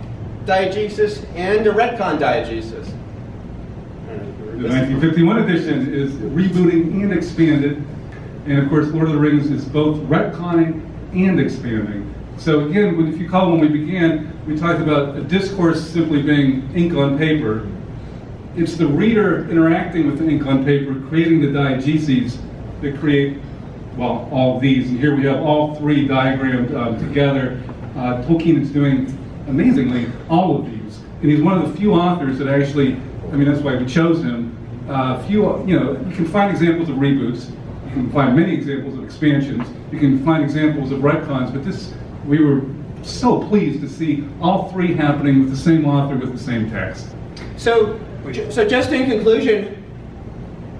diegesis 0.48 1.26
and 1.34 1.66
a 1.66 1.72
retcon 1.72 2.18
diegesis. 2.18 2.86
The 4.06 4.68
1951 4.68 5.42
edition 5.42 5.94
is 5.94 6.12
rebooting 6.12 7.02
and 7.02 7.12
expanded, 7.12 7.84
and 8.46 8.58
of 8.58 8.68
course, 8.68 8.88
Lord 8.88 9.08
of 9.08 9.12
the 9.12 9.20
Rings 9.20 9.50
is 9.50 9.64
both 9.66 9.98
retconning 10.08 10.84
and 11.12 11.38
expanding. 11.38 12.12
So 12.38 12.66
again, 12.66 12.98
if 13.06 13.20
you 13.20 13.28
call 13.28 13.52
when 13.52 13.60
we 13.60 13.68
began, 13.68 14.32
we 14.46 14.58
talked 14.58 14.80
about 14.80 15.16
a 15.16 15.22
discourse 15.22 15.86
simply 15.86 16.22
being 16.22 16.74
ink 16.74 16.94
on 16.94 17.18
paper. 17.18 17.68
It's 18.56 18.76
the 18.76 18.86
reader 18.86 19.48
interacting 19.50 20.06
with 20.06 20.18
the 20.18 20.28
ink 20.28 20.46
on 20.46 20.64
paper, 20.64 21.00
creating 21.08 21.40
the 21.40 21.48
diegeses 21.48 22.38
that 22.80 22.98
create, 22.98 23.38
well, 23.96 24.28
all 24.32 24.58
these. 24.58 24.88
And 24.88 24.98
here 24.98 25.14
we 25.14 25.24
have 25.24 25.40
all 25.40 25.74
three 25.76 26.08
diagrammed 26.08 26.74
uh, 26.74 26.98
together. 26.98 27.62
Uh, 27.96 28.22
Tolkien 28.22 28.60
is 28.60 28.70
doing 28.70 29.06
amazingly 29.48 30.06
all 30.28 30.58
of 30.58 30.66
these, 30.66 30.98
and 31.20 31.30
he's 31.30 31.42
one 31.42 31.60
of 31.60 31.70
the 31.70 31.78
few 31.78 31.94
authors 31.94 32.38
that 32.38 32.48
actually. 32.48 32.96
I 33.30 33.32
mean, 33.32 33.46
that's 33.46 33.60
why 33.60 33.76
we 33.76 33.84
chose 33.84 34.22
him. 34.22 34.56
Uh, 34.88 35.22
few, 35.24 35.42
you 35.66 35.78
know, 35.78 35.92
you 36.08 36.14
can 36.14 36.24
find 36.26 36.50
examples 36.50 36.88
of 36.88 36.96
reboots. 36.96 37.50
You 37.86 37.92
can 37.92 38.10
find 38.10 38.34
many 38.34 38.54
examples 38.54 38.96
of 38.96 39.04
expansions. 39.04 39.68
You 39.92 39.98
can 39.98 40.24
find 40.24 40.42
examples 40.42 40.92
of 40.92 41.00
retcons. 41.00 41.52
But 41.52 41.62
this, 41.62 41.92
we 42.26 42.42
were 42.42 42.62
so 43.02 43.46
pleased 43.48 43.82
to 43.82 43.88
see 43.88 44.26
all 44.40 44.70
three 44.72 44.94
happening 44.94 45.40
with 45.40 45.50
the 45.50 45.56
same 45.56 45.84
author 45.84 46.16
with 46.16 46.32
the 46.32 46.38
same 46.38 46.70
text. 46.70 47.08
So, 47.56 48.00
so 48.50 48.66
just 48.66 48.92
in 48.92 49.10
conclusion, 49.10 49.84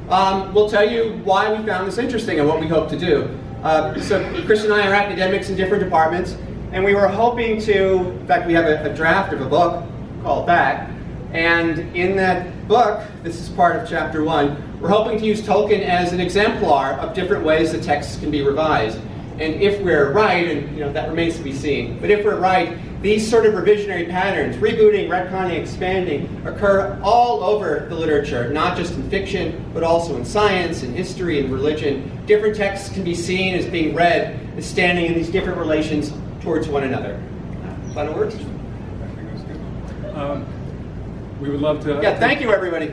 um, 0.09 0.55
we'll 0.55 0.71
tell 0.71 0.89
you 0.89 1.21
why 1.25 1.53
we 1.53 1.67
found 1.67 1.87
this 1.87 1.99
interesting 1.99 2.39
and 2.39 2.49
what 2.49 2.61
we 2.61 2.67
hope 2.67 2.89
to 2.91 2.99
do. 2.99 3.29
Uh, 3.63 3.99
so 4.01 4.25
Chris 4.47 4.65
and 4.65 4.73
I 4.73 4.87
are 4.87 4.95
academics 4.95 5.51
in 5.51 5.57
different 5.57 5.83
departments, 5.83 6.37
and 6.73 6.85
we 6.85 6.95
were 6.95 7.09
hoping 7.09 7.61
to, 7.63 8.11
in 8.11 8.27
fact, 8.27 8.47
we 8.47 8.55
have 8.55 8.67
a, 8.67 8.91
a 8.91 8.95
draft 8.95 9.33
of 9.33 9.41
a 9.41 9.47
book 9.47 9.85
called 10.23 10.49
that, 10.49 10.91
and 11.33 11.79
in 11.95 12.17
that 12.17 12.69
book, 12.69 13.03
this 13.23 13.41
is 13.41 13.49
part 13.51 13.77
of 13.77 13.89
chapter 13.89 14.25
one, 14.25 14.81
we're 14.81 14.89
hoping 14.89 15.19
to 15.19 15.25
use 15.25 15.43
Tolkien 15.43 15.83
as 15.83 16.13
an 16.13 16.21
exemplar 16.21 16.93
of 16.95 17.15
different 17.15 17.45
ways 17.45 17.73
the 17.73 17.81
texts 17.81 18.19
can 18.19 18.31
be 18.31 18.43
revised. 18.43 18.99
And 19.33 19.55
if 19.55 19.81
we're 19.83 20.13
right, 20.13 20.49
and 20.49 20.77
you 20.77 20.85
know 20.85 20.93
that 20.93 21.09
remains 21.09 21.37
to 21.37 21.43
be 21.43 21.53
seen, 21.53 21.99
but 22.01 22.11
if 22.11 22.25
we're 22.25 22.41
right, 22.41 22.77
these 23.03 23.29
sort 23.29 23.47
of 23.47 23.55
revisionary 23.55 24.11
patterns, 24.11 24.57
rebooting, 24.57 25.09
retconning, 25.09 25.61
expanding, 25.61 26.43
occur 26.45 26.99
all 27.03 27.45
over 27.45 27.87
the 27.89 27.95
literature, 27.95 28.51
not 28.51 28.77
just 28.77 28.95
in 28.95 29.09
fiction, 29.09 29.65
but 29.73 29.85
also 29.85 30.17
in 30.17 30.25
science, 30.25 30.83
in 30.83 30.93
history, 30.93 31.39
and 31.39 31.53
religion. 31.53 32.11
Different 32.27 32.57
texts 32.57 32.93
can 32.93 33.05
be 33.05 33.15
seen 33.15 33.55
as 33.55 33.67
being 33.67 33.95
read 33.95 34.41
as 34.57 34.67
standing 34.67 35.07
in 35.07 35.15
these 35.15 35.29
different 35.29 35.59
relations 35.59 36.13
towards 36.41 36.69
one 36.69 36.85
another. 36.85 37.21
Final 37.95 38.15
words? 38.15 38.35
I 38.35 38.39
think 38.39 39.31
that's 39.31 39.43
good. 39.43 40.17
Um, 40.17 40.47
we 41.41 41.51
would 41.51 41.61
love 41.61 41.83
to. 41.85 42.01
Yeah, 42.03 42.19
thank 42.19 42.41
you, 42.41 42.53
everybody. 42.53 42.93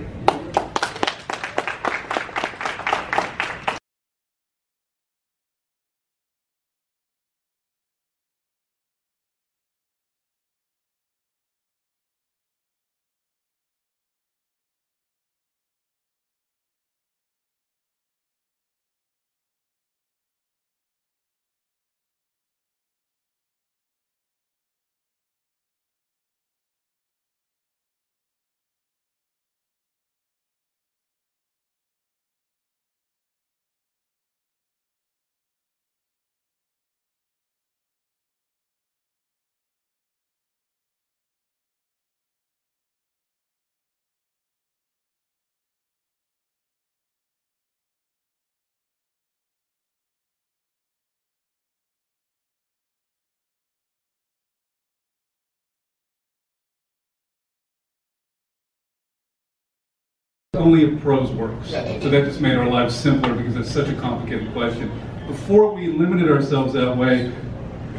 Only 60.55 60.85
if 60.85 61.01
prose 61.01 61.31
works. 61.31 61.69
So 61.69 62.09
that 62.09 62.25
just 62.25 62.41
made 62.41 62.55
our 62.55 62.69
lives 62.69 62.95
simpler 62.95 63.33
because 63.33 63.55
it's 63.55 63.71
such 63.71 63.89
a 63.89 63.95
complicated 63.95 64.51
question. 64.53 64.91
Before 65.27 65.73
we 65.73 65.87
limited 65.87 66.29
ourselves 66.31 66.73
that 66.73 66.95
way, 66.95 67.31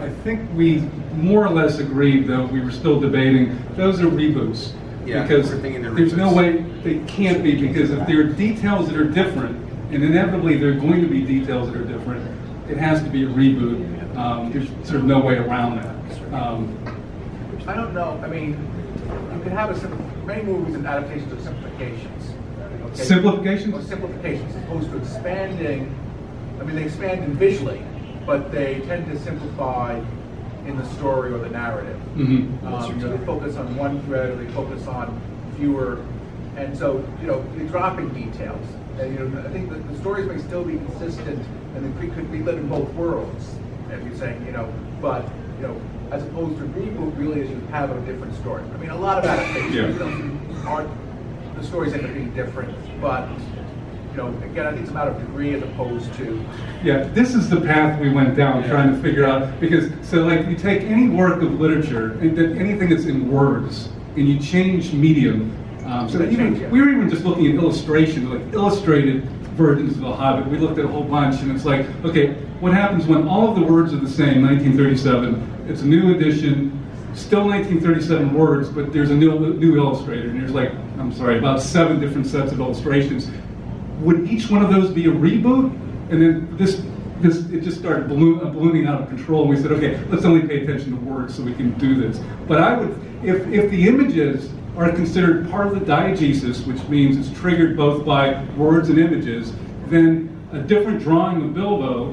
I 0.00 0.08
think 0.08 0.48
we 0.54 0.80
more 1.14 1.46
or 1.46 1.50
less 1.50 1.78
agreed, 1.78 2.26
though 2.26 2.46
we 2.46 2.60
were 2.60 2.70
still 2.70 3.00
debating, 3.00 3.58
those 3.76 4.00
are 4.00 4.06
reboots. 4.06 4.72
Yeah, 5.06 5.22
Because 5.22 5.52
we're 5.54 5.94
there's 5.94 6.14
no 6.14 6.32
way, 6.32 6.62
they 6.82 6.98
can't 7.06 7.42
be, 7.42 7.54
because 7.54 7.90
if 7.90 8.06
there 8.08 8.20
are 8.20 8.24
details 8.24 8.88
that 8.88 8.96
are 8.96 9.04
different, 9.08 9.56
and 9.92 10.02
inevitably 10.02 10.56
there 10.56 10.70
are 10.70 10.80
going 10.80 11.00
to 11.00 11.06
be 11.08 11.22
details 11.22 11.70
that 11.70 11.80
are 11.80 11.84
different, 11.84 12.26
it 12.68 12.76
has 12.76 13.02
to 13.04 13.08
be 13.08 13.24
a 13.24 13.28
reboot. 13.28 14.16
Um, 14.16 14.50
There's 14.52 14.68
sort 14.86 14.96
of 15.00 15.04
no 15.04 15.20
way 15.20 15.36
around 15.36 15.76
that. 15.76 16.34
Um, 16.34 16.76
I 17.68 17.74
don't 17.74 17.94
know, 17.94 18.20
I 18.22 18.28
mean, 18.28 18.52
you 19.32 19.40
could 19.42 19.52
have 19.52 19.70
a 19.70 19.78
simple, 19.78 19.98
many 20.24 20.42
movies 20.42 20.74
and 20.74 20.86
adaptations 20.86 21.32
of 21.32 21.40
simplifications. 21.40 22.34
Okay? 23.00 23.08
Simplifications? 23.08 23.74
Or 23.74 23.82
simplifications, 23.82 24.56
as 24.56 24.62
opposed 24.64 24.90
to 24.90 24.98
expanding, 24.98 25.94
I 26.60 26.64
mean, 26.64 26.76
they 26.76 26.84
expand 26.84 27.24
in 27.24 27.34
visually, 27.34 27.82
but 28.26 28.50
they 28.50 28.80
tend 28.86 29.06
to 29.10 29.18
simplify 29.18 30.00
in 30.66 30.76
the 30.76 30.86
story 30.94 31.32
or 31.32 31.38
the 31.38 31.50
narrative. 31.50 31.98
mhm. 32.16 32.64
Um, 32.66 32.98
know, 32.98 33.16
they 33.16 33.24
focus 33.24 33.56
on 33.56 33.76
one 33.76 34.00
thread, 34.02 34.30
or 34.30 34.36
they 34.36 34.50
focus 34.52 34.86
on 34.88 35.20
fewer, 35.56 35.98
and 36.56 36.76
so, 36.76 37.04
you 37.20 37.28
know, 37.28 37.44
you're 37.56 37.68
dropping 37.68 38.08
details. 38.10 38.66
And, 38.98 39.12
you 39.12 39.28
know, 39.28 39.40
I 39.40 39.50
think 39.50 39.70
that 39.70 39.86
the 39.88 39.96
stories 39.98 40.26
may 40.26 40.38
still 40.38 40.64
be 40.64 40.78
consistent, 40.78 41.44
and 41.74 41.84
they 42.00 42.06
could- 42.08 42.32
be 42.32 42.42
live 42.42 42.58
in 42.58 42.68
both 42.68 42.92
worlds, 42.94 43.54
If 43.92 44.04
you're 44.04 44.16
saying, 44.16 44.44
you 44.44 44.52
know, 44.52 44.66
but, 45.00 45.22
you 45.60 45.68
know, 45.68 45.76
as 46.10 46.22
opposed 46.24 46.58
to 46.58 46.64
reboot 46.64 47.16
really 47.16 47.42
is 47.42 47.50
you 47.50 47.60
have 47.70 47.90
a 47.90 48.00
different 48.00 48.34
story. 48.34 48.62
I 48.74 48.80
mean, 48.80 48.90
a 48.90 48.96
lot 48.96 49.18
of 49.18 49.24
adaptations, 49.30 49.74
Yeah. 49.74 49.86
you 49.86 49.98
know, 49.98 50.12
aren't, 50.66 50.90
the 51.56 51.64
stories 51.64 51.92
end 51.94 52.04
up 52.04 52.12
being 52.14 52.32
different, 52.34 52.74
but, 53.00 53.28
you 54.10 54.16
know, 54.16 54.28
again, 54.44 54.66
I 54.66 54.70
think 54.70 54.82
it's 54.82 54.90
about 54.90 55.08
a 55.08 55.10
matter 55.12 55.22
of 55.22 55.26
degree 55.26 55.54
as 55.54 55.62
opposed 55.62 56.12
to, 56.14 56.44
Yeah, 56.84 57.04
this 57.14 57.34
is 57.34 57.48
the 57.48 57.60
path 57.60 58.00
we 58.00 58.10
went 58.10 58.36
down 58.36 58.62
Yeah. 58.62 58.68
trying 58.68 58.94
to 58.94 58.98
figure 59.02 59.24
out 59.26 59.58
because 59.60 59.90
so 60.02 60.24
like 60.24 60.46
you 60.48 60.54
take 60.56 60.82
any 60.82 61.08
work 61.08 61.42
of 61.42 61.58
literature 61.60 62.16
and 62.20 62.36
that 62.36 62.56
anything 62.56 62.90
that's 62.90 63.06
in 63.06 63.30
words 63.30 63.88
and 64.16 64.28
you 64.28 64.38
change 64.38 64.92
medium. 64.92 65.50
Um, 65.86 66.08
so 66.08 66.18
They 66.18 66.30
even 66.30 66.52
change 66.52 66.62
it. 66.62 66.70
we 66.70 66.80
were 66.80 66.88
even 66.90 67.08
just 67.08 67.24
looking 67.24 67.46
at 67.46 67.54
illustration, 67.54 68.30
like 68.30 68.40
illustrated 68.52 69.24
versions 69.56 69.94
of 69.94 70.00
The 70.00 70.12
Hobbit. 70.12 70.48
We 70.48 70.58
looked 70.58 70.78
at 70.78 70.84
a 70.84 70.88
whole 70.88 71.04
bunch 71.04 71.40
and 71.42 71.50
it's 71.50 71.64
like, 71.64 71.86
okay, 72.04 72.34
what 72.60 72.72
happens 72.74 73.06
when 73.06 73.26
all 73.26 73.48
of 73.48 73.54
the 73.58 73.62
words 73.64 73.92
are 73.94 73.98
the 73.98 74.08
same? 74.08 74.42
1937. 74.42 75.66
It's 75.68 75.82
a 75.82 75.86
new 75.86 76.14
edition. 76.14 76.72
Still 77.16 77.46
1937 77.46 78.32
words, 78.34 78.68
but 78.68 78.92
there's 78.92 79.10
a 79.10 79.16
new 79.16 79.54
new 79.54 79.76
illustrator, 79.76 80.28
and 80.28 80.40
there's 80.40 80.52
like, 80.52 80.70
I'm 80.98 81.12
sorry, 81.12 81.38
about 81.38 81.60
seven 81.60 81.98
different 81.98 82.26
sets 82.26 82.52
of 82.52 82.60
illustrations 82.60 83.28
would 84.00 84.28
each 84.28 84.50
one 84.50 84.62
of 84.62 84.70
those 84.70 84.90
be 84.90 85.06
a 85.06 85.12
reboot? 85.12 85.70
And 86.10 86.22
then 86.22 86.56
this, 86.56 86.82
this, 87.20 87.50
it 87.50 87.62
just 87.62 87.78
started 87.78 88.04
uh, 88.04 88.08
ballooning 88.08 88.86
out 88.86 89.00
of 89.02 89.08
control. 89.08 89.42
And 89.42 89.50
we 89.50 89.56
said, 89.56 89.72
okay, 89.72 90.02
let's 90.08 90.24
only 90.24 90.46
pay 90.46 90.62
attention 90.62 90.90
to 90.90 91.04
words 91.04 91.34
so 91.34 91.42
we 91.42 91.54
can 91.54 91.76
do 91.78 91.94
this. 91.94 92.20
But 92.46 92.60
I 92.60 92.76
would, 92.76 92.90
if, 93.24 93.46
if 93.48 93.70
the 93.70 93.88
images 93.88 94.50
are 94.76 94.90
considered 94.90 95.50
part 95.50 95.68
of 95.68 95.74
the 95.74 95.80
diegesis, 95.80 96.66
which 96.66 96.82
means 96.88 97.16
it's 97.16 97.38
triggered 97.38 97.76
both 97.76 98.04
by 98.04 98.44
words 98.56 98.90
and 98.90 98.98
images, 98.98 99.52
then 99.86 100.32
a 100.52 100.60
different 100.60 101.00
drawing 101.00 101.42
of 101.42 101.54
Bilbo 101.54 102.12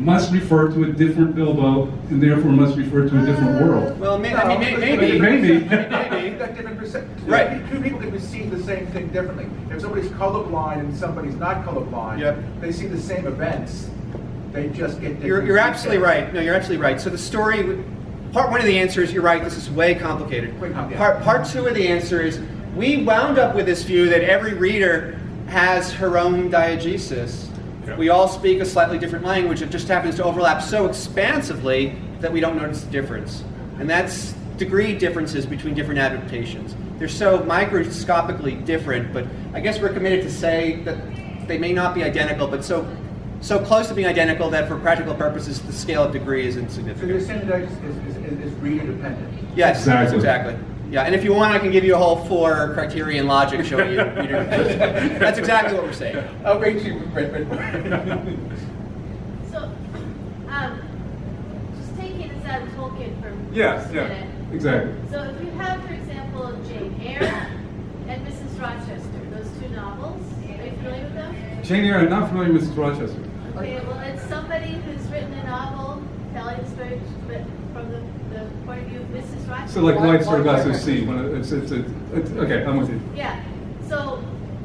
must 0.00 0.32
refer 0.32 0.68
to 0.72 0.84
a 0.84 0.92
different 0.92 1.34
Bilbo, 1.34 1.84
and 2.10 2.22
therefore 2.22 2.52
must 2.52 2.76
refer 2.76 3.08
to 3.08 3.22
a 3.22 3.26
different 3.26 3.60
uh, 3.60 3.64
world. 3.64 4.00
Well, 4.00 4.18
may, 4.18 4.34
I 4.34 4.48
mean, 4.48 4.60
may- 4.60 4.72
No, 4.72 4.78
maybe. 4.78 5.18
Maybe. 5.18 5.64
Maybe, 5.64 6.28
you've 6.28 6.38
different 6.38 6.78
percep- 6.80 7.08
Right. 7.26 7.68
Two 7.70 7.80
people 7.80 7.98
can 7.98 8.10
perceive 8.10 8.50
the 8.50 8.62
same 8.62 8.86
thing 8.88 9.08
differently. 9.08 9.46
If 9.70 9.80
somebody's 9.80 10.10
colorblind 10.12 10.80
and 10.80 10.96
somebody's 10.96 11.34
not 11.36 11.64
colorblind, 11.64 12.20
Yep. 12.20 12.38
they 12.60 12.72
see 12.72 12.86
the 12.86 13.00
same 13.00 13.26
events, 13.26 13.90
they 14.52 14.68
just 14.68 15.00
get 15.00 15.08
different. 15.08 15.24
You're, 15.24 15.44
you're 15.44 15.58
absolutely 15.58 16.02
right. 16.02 16.32
No, 16.32 16.40
you're 16.40 16.54
absolutely 16.54 16.82
right. 16.82 17.00
So 17.00 17.10
the 17.10 17.18
story, 17.18 17.84
part 18.32 18.50
one 18.50 18.60
of 18.60 18.66
the 18.66 18.78
answer 18.78 19.02
is 19.02 19.12
you're 19.12 19.22
right. 19.22 19.42
This 19.42 19.56
is 19.56 19.70
way 19.70 19.94
complicated. 19.94 20.58
Way 20.60 20.70
complicated. 20.70 20.98
Part 20.98 21.22
part 21.22 21.46
two 21.46 21.66
of 21.66 21.74
the 21.74 21.86
answer 21.88 22.20
is 22.22 22.40
we 22.76 23.02
wound 23.02 23.38
up 23.38 23.54
with 23.54 23.66
this 23.66 23.82
view 23.82 24.08
that 24.08 24.22
every 24.22 24.54
reader 24.54 25.18
has 25.48 25.92
her 25.92 26.18
own 26.18 26.50
diegesis. 26.50 27.47
Yeah. 27.88 27.96
We 27.96 28.10
all 28.10 28.28
speak 28.28 28.60
a 28.60 28.66
slightly 28.66 28.98
different 28.98 29.24
language. 29.24 29.62
It 29.62 29.70
just 29.70 29.88
happens 29.88 30.16
to 30.16 30.24
overlap 30.24 30.60
so 30.62 30.86
expansively 30.86 31.96
that 32.20 32.32
we 32.32 32.40
don't 32.40 32.56
notice 32.56 32.82
the 32.82 32.90
difference. 32.90 33.42
And 33.78 33.88
that's 33.88 34.34
degree 34.58 34.94
differences 34.96 35.46
between 35.46 35.74
different 35.74 35.98
adaptations. 36.00 36.74
They're 36.98 37.08
so 37.08 37.42
microscopically 37.44 38.56
different, 38.56 39.12
but 39.12 39.24
I 39.54 39.60
guess 39.60 39.80
we're 39.80 39.92
committed 39.92 40.22
to 40.22 40.30
say 40.30 40.82
that 40.84 41.48
they 41.48 41.56
may 41.58 41.72
not 41.72 41.94
be 41.94 42.02
identical, 42.04 42.46
but 42.46 42.64
so 42.64 42.86
so 43.40 43.64
close 43.64 43.86
to 43.86 43.94
being 43.94 44.08
identical 44.08 44.50
that 44.50 44.66
for 44.66 44.76
practical 44.80 45.14
purposes 45.14 45.62
the 45.62 45.72
scale 45.72 46.02
of 46.02 46.12
degree 46.12 46.44
is 46.44 46.54
So 46.54 46.58
you're 46.60 46.66
insignificant. 46.68 47.22
saying 47.22 47.46
that 47.46 47.60
is, 47.62 47.70
is, 47.70 48.16
is, 48.32 48.46
is 48.46 48.52
reader 48.54 48.84
dependent? 48.84 49.56
Yes, 49.56 49.78
Exactly. 49.78 50.16
exactly. 50.16 50.56
Yeah, 50.90 51.02
and 51.02 51.14
if 51.14 51.22
you 51.22 51.34
want, 51.34 51.52
I 51.52 51.58
can 51.58 51.70
give 51.70 51.84
you 51.84 51.94
a 51.94 51.98
whole 51.98 52.24
four 52.24 52.72
criterion 52.72 53.26
logic 53.26 53.64
showing 53.66 53.92
you. 53.92 53.98
reader. 54.04 54.44
That's 55.18 55.38
exactly 55.38 55.74
what 55.74 55.84
we're 55.84 55.92
saying. 55.92 56.24
I'll 56.46 56.58
rate 56.58 56.82
you, 56.82 57.00
Brent, 57.12 57.46
So, 59.50 59.70
um, 60.48 60.80
just 61.78 61.96
taking 61.98 62.28
this 62.32 62.44
out 62.46 62.62
of 62.62 62.68
Tolkien 62.70 63.20
for 63.20 63.36
Yeah, 63.54 63.76
just 63.76 63.90
a 63.90 63.94
yeah, 63.94 64.08
minute. 64.08 64.54
exactly. 64.54 64.94
So 65.10 65.22
if 65.24 65.44
you 65.44 65.50
have, 65.52 65.84
for 65.86 65.92
example, 65.92 66.52
Jane 66.66 66.98
Eyre 67.02 67.48
and 68.08 68.26
Mrs. 68.26 68.58
Rochester, 68.58 69.20
those 69.30 69.50
two 69.60 69.68
novels, 69.76 70.22
are 70.58 70.64
you 70.64 70.72
familiar 70.72 71.04
with 71.04 71.14
them? 71.14 71.62
Jane 71.64 71.84
Eyre, 71.84 71.98
I'm 71.98 72.08
not 72.08 72.28
familiar 72.30 72.54
with 72.54 72.66
Mrs. 72.66 72.76
Rochester. 72.78 73.22
Okay, 73.56 73.80
well, 73.86 73.98
it's 74.00 74.22
somebody 74.24 74.72
who's 74.86 75.06
written 75.10 75.34
a 75.34 75.44
novel 75.44 76.02
telling 76.32 76.56
the 76.62 76.70
story 76.70 77.00
but 77.26 77.42
from 77.78 77.90
the, 77.92 78.38
the 78.38 78.44
point 78.66 78.82
of 78.82 78.88
view 78.88 79.00
of 79.00 79.06
Mrs. 79.08 79.48
Rochester. 79.48 79.72
So 79.72 79.80
like 79.80 79.96
Why- 79.96 80.06
Light 80.06 80.24
Sort 80.24 80.40
of 80.40 80.46
why- 80.46 80.62
SOC, 80.62 81.06
when 81.06 81.18
it- 81.24 81.34
it's, 81.38 81.52
it's, 81.52 81.70
it's, 81.70 81.90
it's, 82.14 82.30
okay, 82.32 82.64
I'm 82.64 82.76
with 82.78 82.90
you. 82.90 83.00
Yeah, 83.14 83.40
so, 83.88 84.22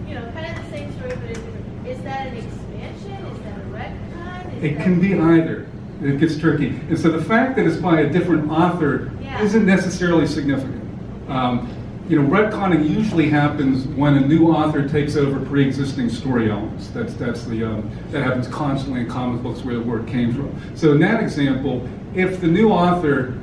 you 0.08 0.16
know, 0.16 0.30
kind 0.32 0.46
of 0.58 0.64
the 0.64 0.70
same 0.78 0.92
story, 0.98 1.10
but 1.16 1.30
is, 1.32 1.98
is 1.98 2.04
that 2.04 2.28
an 2.28 2.38
expansion? 2.38 3.26
Is 3.28 3.40
that 3.40 3.58
a 3.58 3.62
retcon? 3.72 4.58
Is 4.58 4.64
It 4.64 4.78
that- 4.78 4.84
can 4.84 5.00
be 5.00 5.14
either. 5.20 5.68
It 6.02 6.20
gets 6.20 6.38
tricky. 6.38 6.70
And 6.90 7.00
so 7.00 7.10
the 7.10 7.24
fact 7.24 7.56
that 7.56 7.66
it's 7.66 7.78
by 7.78 8.02
a 8.02 8.10
different 8.10 8.52
author 8.52 9.12
Yeah. 9.22 9.42
isn't 9.42 9.66
necessarily 9.66 10.28
significant. 10.28 10.82
Um, 11.30 11.70
you 12.10 12.22
know, 12.22 12.28
retconning 12.28 12.90
usually 12.90 13.30
happens 13.30 13.88
when 13.88 14.16
a 14.16 14.28
new 14.28 14.50
author 14.50 14.88
takes 14.88 15.16
over 15.16 15.44
pre-existing 15.46 16.10
story 16.10 16.52
elements. 16.52 16.90
That's 16.90 17.14
that's 17.14 17.46
the 17.46 17.64
um, 17.64 17.90
that 18.12 18.24
happens 18.24 18.48
constantly 18.48 19.02
in 19.02 19.10
comic 19.10 19.42
books 19.42 19.64
where 19.64 19.76
the 19.76 19.82
word 19.82 20.06
came 20.06 20.34
from. 20.34 20.54
So 20.76 20.92
in 20.92 21.00
that 21.00 21.24
example, 21.24 21.88
if 22.14 22.42
the 22.42 22.48
new 22.48 22.70
author, 22.72 23.40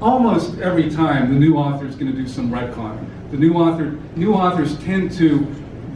almost 0.00 0.58
every 0.58 0.90
time 0.90 1.32
the 1.32 1.38
new 1.38 1.56
author 1.56 1.86
is 1.86 1.94
going 1.94 2.10
to 2.10 2.16
do 2.16 2.26
some 2.26 2.50
retconning, 2.50 3.06
the 3.30 3.36
new 3.36 3.54
author 3.54 3.96
new 4.16 4.34
authors 4.34 4.76
tend 4.80 5.12
to 5.12 5.46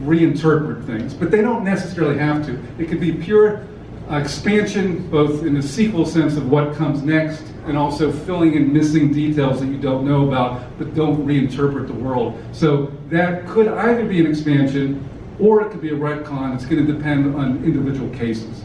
reinterpret 0.03 0.85
things, 0.85 1.13
but 1.13 1.29
they 1.29 1.41
don't 1.41 1.65
necessarily 1.65 2.17
have 2.17 2.45
to. 2.45 2.57
It 2.77 2.87
could 2.87 3.01
be 3.01 3.11
pure 3.11 3.65
uh, 4.09 4.15
expansion, 4.17 5.07
both 5.09 5.43
in 5.43 5.53
the 5.53 5.61
sequel 5.61 6.05
sense 6.05 6.37
of 6.37 6.49
what 6.49 6.75
comes 6.75 7.01
next, 7.03 7.43
and 7.65 7.77
also 7.77 8.11
filling 8.11 8.53
in 8.53 8.71
missing 8.71 9.11
details 9.11 9.59
that 9.59 9.67
you 9.67 9.77
don't 9.77 10.05
know 10.07 10.27
about, 10.27 10.77
but 10.77 10.95
don't 10.95 11.25
reinterpret 11.25 11.87
the 11.87 11.93
world. 11.93 12.41
So 12.53 12.91
that 13.09 13.45
could 13.47 13.67
either 13.67 14.05
be 14.05 14.19
an 14.19 14.27
expansion 14.27 15.07
or 15.39 15.61
it 15.61 15.71
could 15.71 15.81
be 15.81 15.89
a 15.89 15.95
retcon. 15.95 16.55
It's 16.55 16.65
going 16.65 16.85
to 16.85 16.91
depend 16.93 17.35
on 17.35 17.63
individual 17.63 18.09
cases. 18.15 18.63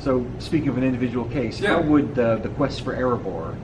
So, 0.00 0.26
speaking 0.38 0.68
of 0.68 0.78
an 0.78 0.84
individual 0.84 1.26
case, 1.26 1.60
Yeah. 1.60 1.74
how 1.74 1.82
would 1.82 2.14
the, 2.14 2.36
the 2.42 2.48
quest 2.48 2.80
for 2.80 2.94
Erebor, 2.94 3.54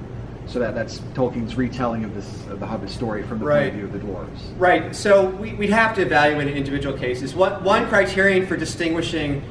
so 0.46 0.58
that 0.60 0.74
that's 0.74 0.98
Tolkien's 1.14 1.56
retelling 1.56 2.04
of 2.04 2.14
this 2.14 2.46
of 2.48 2.60
the 2.60 2.66
Hobbit 2.66 2.88
story 2.90 3.22
from 3.22 3.38
the 3.40 3.44
point 3.46 3.68
of 3.68 3.74
view 3.74 3.84
of 3.84 3.92
the 3.92 3.98
dwarves? 3.98 4.40
Right. 4.58 4.94
So 4.94 5.26
we, 5.26 5.54
we'd 5.54 5.70
have 5.70 5.94
to 5.96 6.02
evaluate 6.02 6.48
in 6.48 6.54
individual 6.56 6.96
cases. 6.96 7.34
What, 7.34 7.62
one 7.62 7.86
criterion 7.88 8.46
for 8.46 8.56
distinguishing, 8.56 9.42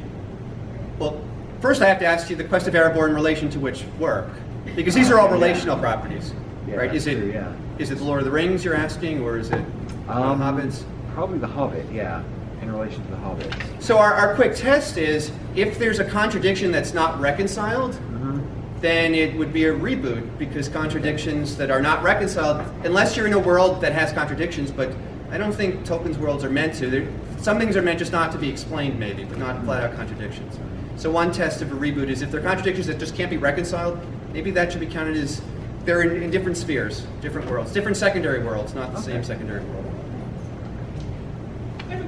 well, 1.00 1.22
first 1.62 1.82
I 1.82 1.88
have 1.88 2.00
to 2.00 2.06
ask 2.06 2.30
you 2.30 2.36
the 2.36 2.44
quest 2.46 2.68
of 2.68 2.74
Erebor 2.74 3.08
in 3.10 3.14
relation 3.16 3.50
to 3.52 3.60
which 3.60 3.84
work, 4.00 4.28
because 4.76 4.96
these 4.96 5.12
are 5.12 5.20
all 5.20 5.28
Yeah. 5.28 5.34
relational 5.34 5.78
properties, 5.78 6.34
Yeah, 6.68 6.76
right? 6.78 6.96
Is 6.96 7.08
it 7.08 7.18
true, 7.20 7.32
yeah. 7.32 7.52
is 7.78 7.92
it 7.92 7.96
the 7.98 8.04
Lord 8.04 8.20
of 8.20 8.26
the 8.26 8.32
Rings 8.32 8.64
you're 8.64 8.76
asking, 8.76 9.22
or 9.22 9.38
is 9.38 9.50
it 9.52 9.64
Um, 10.08 10.40
Hobbits? 10.40 10.84
Probably 11.14 11.40
the 11.40 11.48
Hobbit, 11.48 11.86
yeah, 11.94 12.22
in 12.62 12.72
relation 12.72 13.04
to 13.04 13.12
the 13.12 13.18
Hobbit. 13.18 13.54
So 13.80 13.98
our, 13.98 14.14
our 14.14 14.34
quick 14.36 14.56
test 14.56 14.98
is 14.98 15.32
if 15.56 15.78
there's 15.78 16.00
a 16.00 16.06
contradiction 16.06 16.72
that's 16.72 16.94
not 16.94 17.20
reconciled, 17.20 17.94
Mm-hmm. 17.94 18.40
Then 18.86 19.16
it 19.16 19.36
would 19.36 19.52
be 19.52 19.66
a 19.66 19.74
reboot 19.74 20.38
because 20.38 20.70
contradictions 20.70 21.58
that 21.58 21.72
are 21.72 21.82
not 21.82 22.04
reconciled, 22.04 22.64
unless 22.86 23.18
you're 23.18 23.26
in 23.26 23.34
a 23.34 23.40
world 23.40 23.82
that 23.82 23.94
has 23.94 24.14
contradictions, 24.14 24.70
but 24.70 24.94
I 25.32 25.40
don't 25.40 25.54
think 25.54 25.84
Tolkien's 25.86 26.20
worlds 26.20 26.44
are 26.44 26.52
meant 26.52 26.76
to. 26.76 26.88
They're, 26.88 27.08
some 27.40 27.58
things 27.58 27.76
are 27.76 27.82
meant 27.82 27.98
just 27.98 28.12
not 28.12 28.32
to 28.34 28.38
be 28.38 28.48
explained, 28.48 29.00
maybe, 29.00 29.24
but 29.24 29.40
not 29.40 29.64
flat 29.64 29.84
out 29.84 29.96
contradictions. 29.96 30.60
So 30.98 31.10
one 31.10 31.32
test 31.32 31.64
of 31.64 31.72
a 31.72 31.76
reboot 31.76 32.10
is 32.10 32.22
if 32.22 32.30
there 32.30 32.40
are 32.40 32.44
contradictions 32.44 32.86
that 32.86 33.00
just 33.00 33.16
can't 33.16 33.32
be 33.32 33.38
reconciled, 33.38 34.00
maybe 34.32 34.52
that 34.52 34.72
should 34.72 34.82
be 34.82 34.88
counted 34.88 35.18
as 35.18 35.42
they're 35.84 36.02
in, 36.02 36.22
in 36.22 36.30
different 36.30 36.56
spheres, 36.56 37.08
different 37.22 37.50
worlds, 37.50 37.72
different 37.74 37.98
secondary 37.98 38.44
worlds, 38.44 38.76
not 38.76 38.94
the 38.94 39.02
same 39.02 39.24
secondary 39.24 39.64
world. 39.64 39.95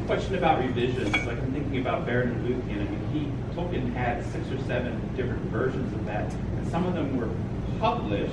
Question 0.08 0.36
about 0.36 0.64
revisions. 0.64 1.12
Like 1.12 1.38
I'm 1.38 1.52
thinking 1.52 1.82
about 1.82 2.08
Beren 2.08 2.32
and 2.32 2.48
Luthien. 2.48 2.80
I 2.80 2.90
mean, 2.90 3.10
he 3.12 3.54
Tolkien 3.54 3.94
had 3.94 4.24
six 4.32 4.50
or 4.50 4.58
seven 4.64 5.02
different 5.18 5.42
versions 5.52 5.94
of 5.94 6.06
that, 6.06 6.32
and 6.34 6.68
some 6.72 6.86
of 6.86 6.94
them 6.94 7.18
were 7.18 7.30
published 7.78 8.32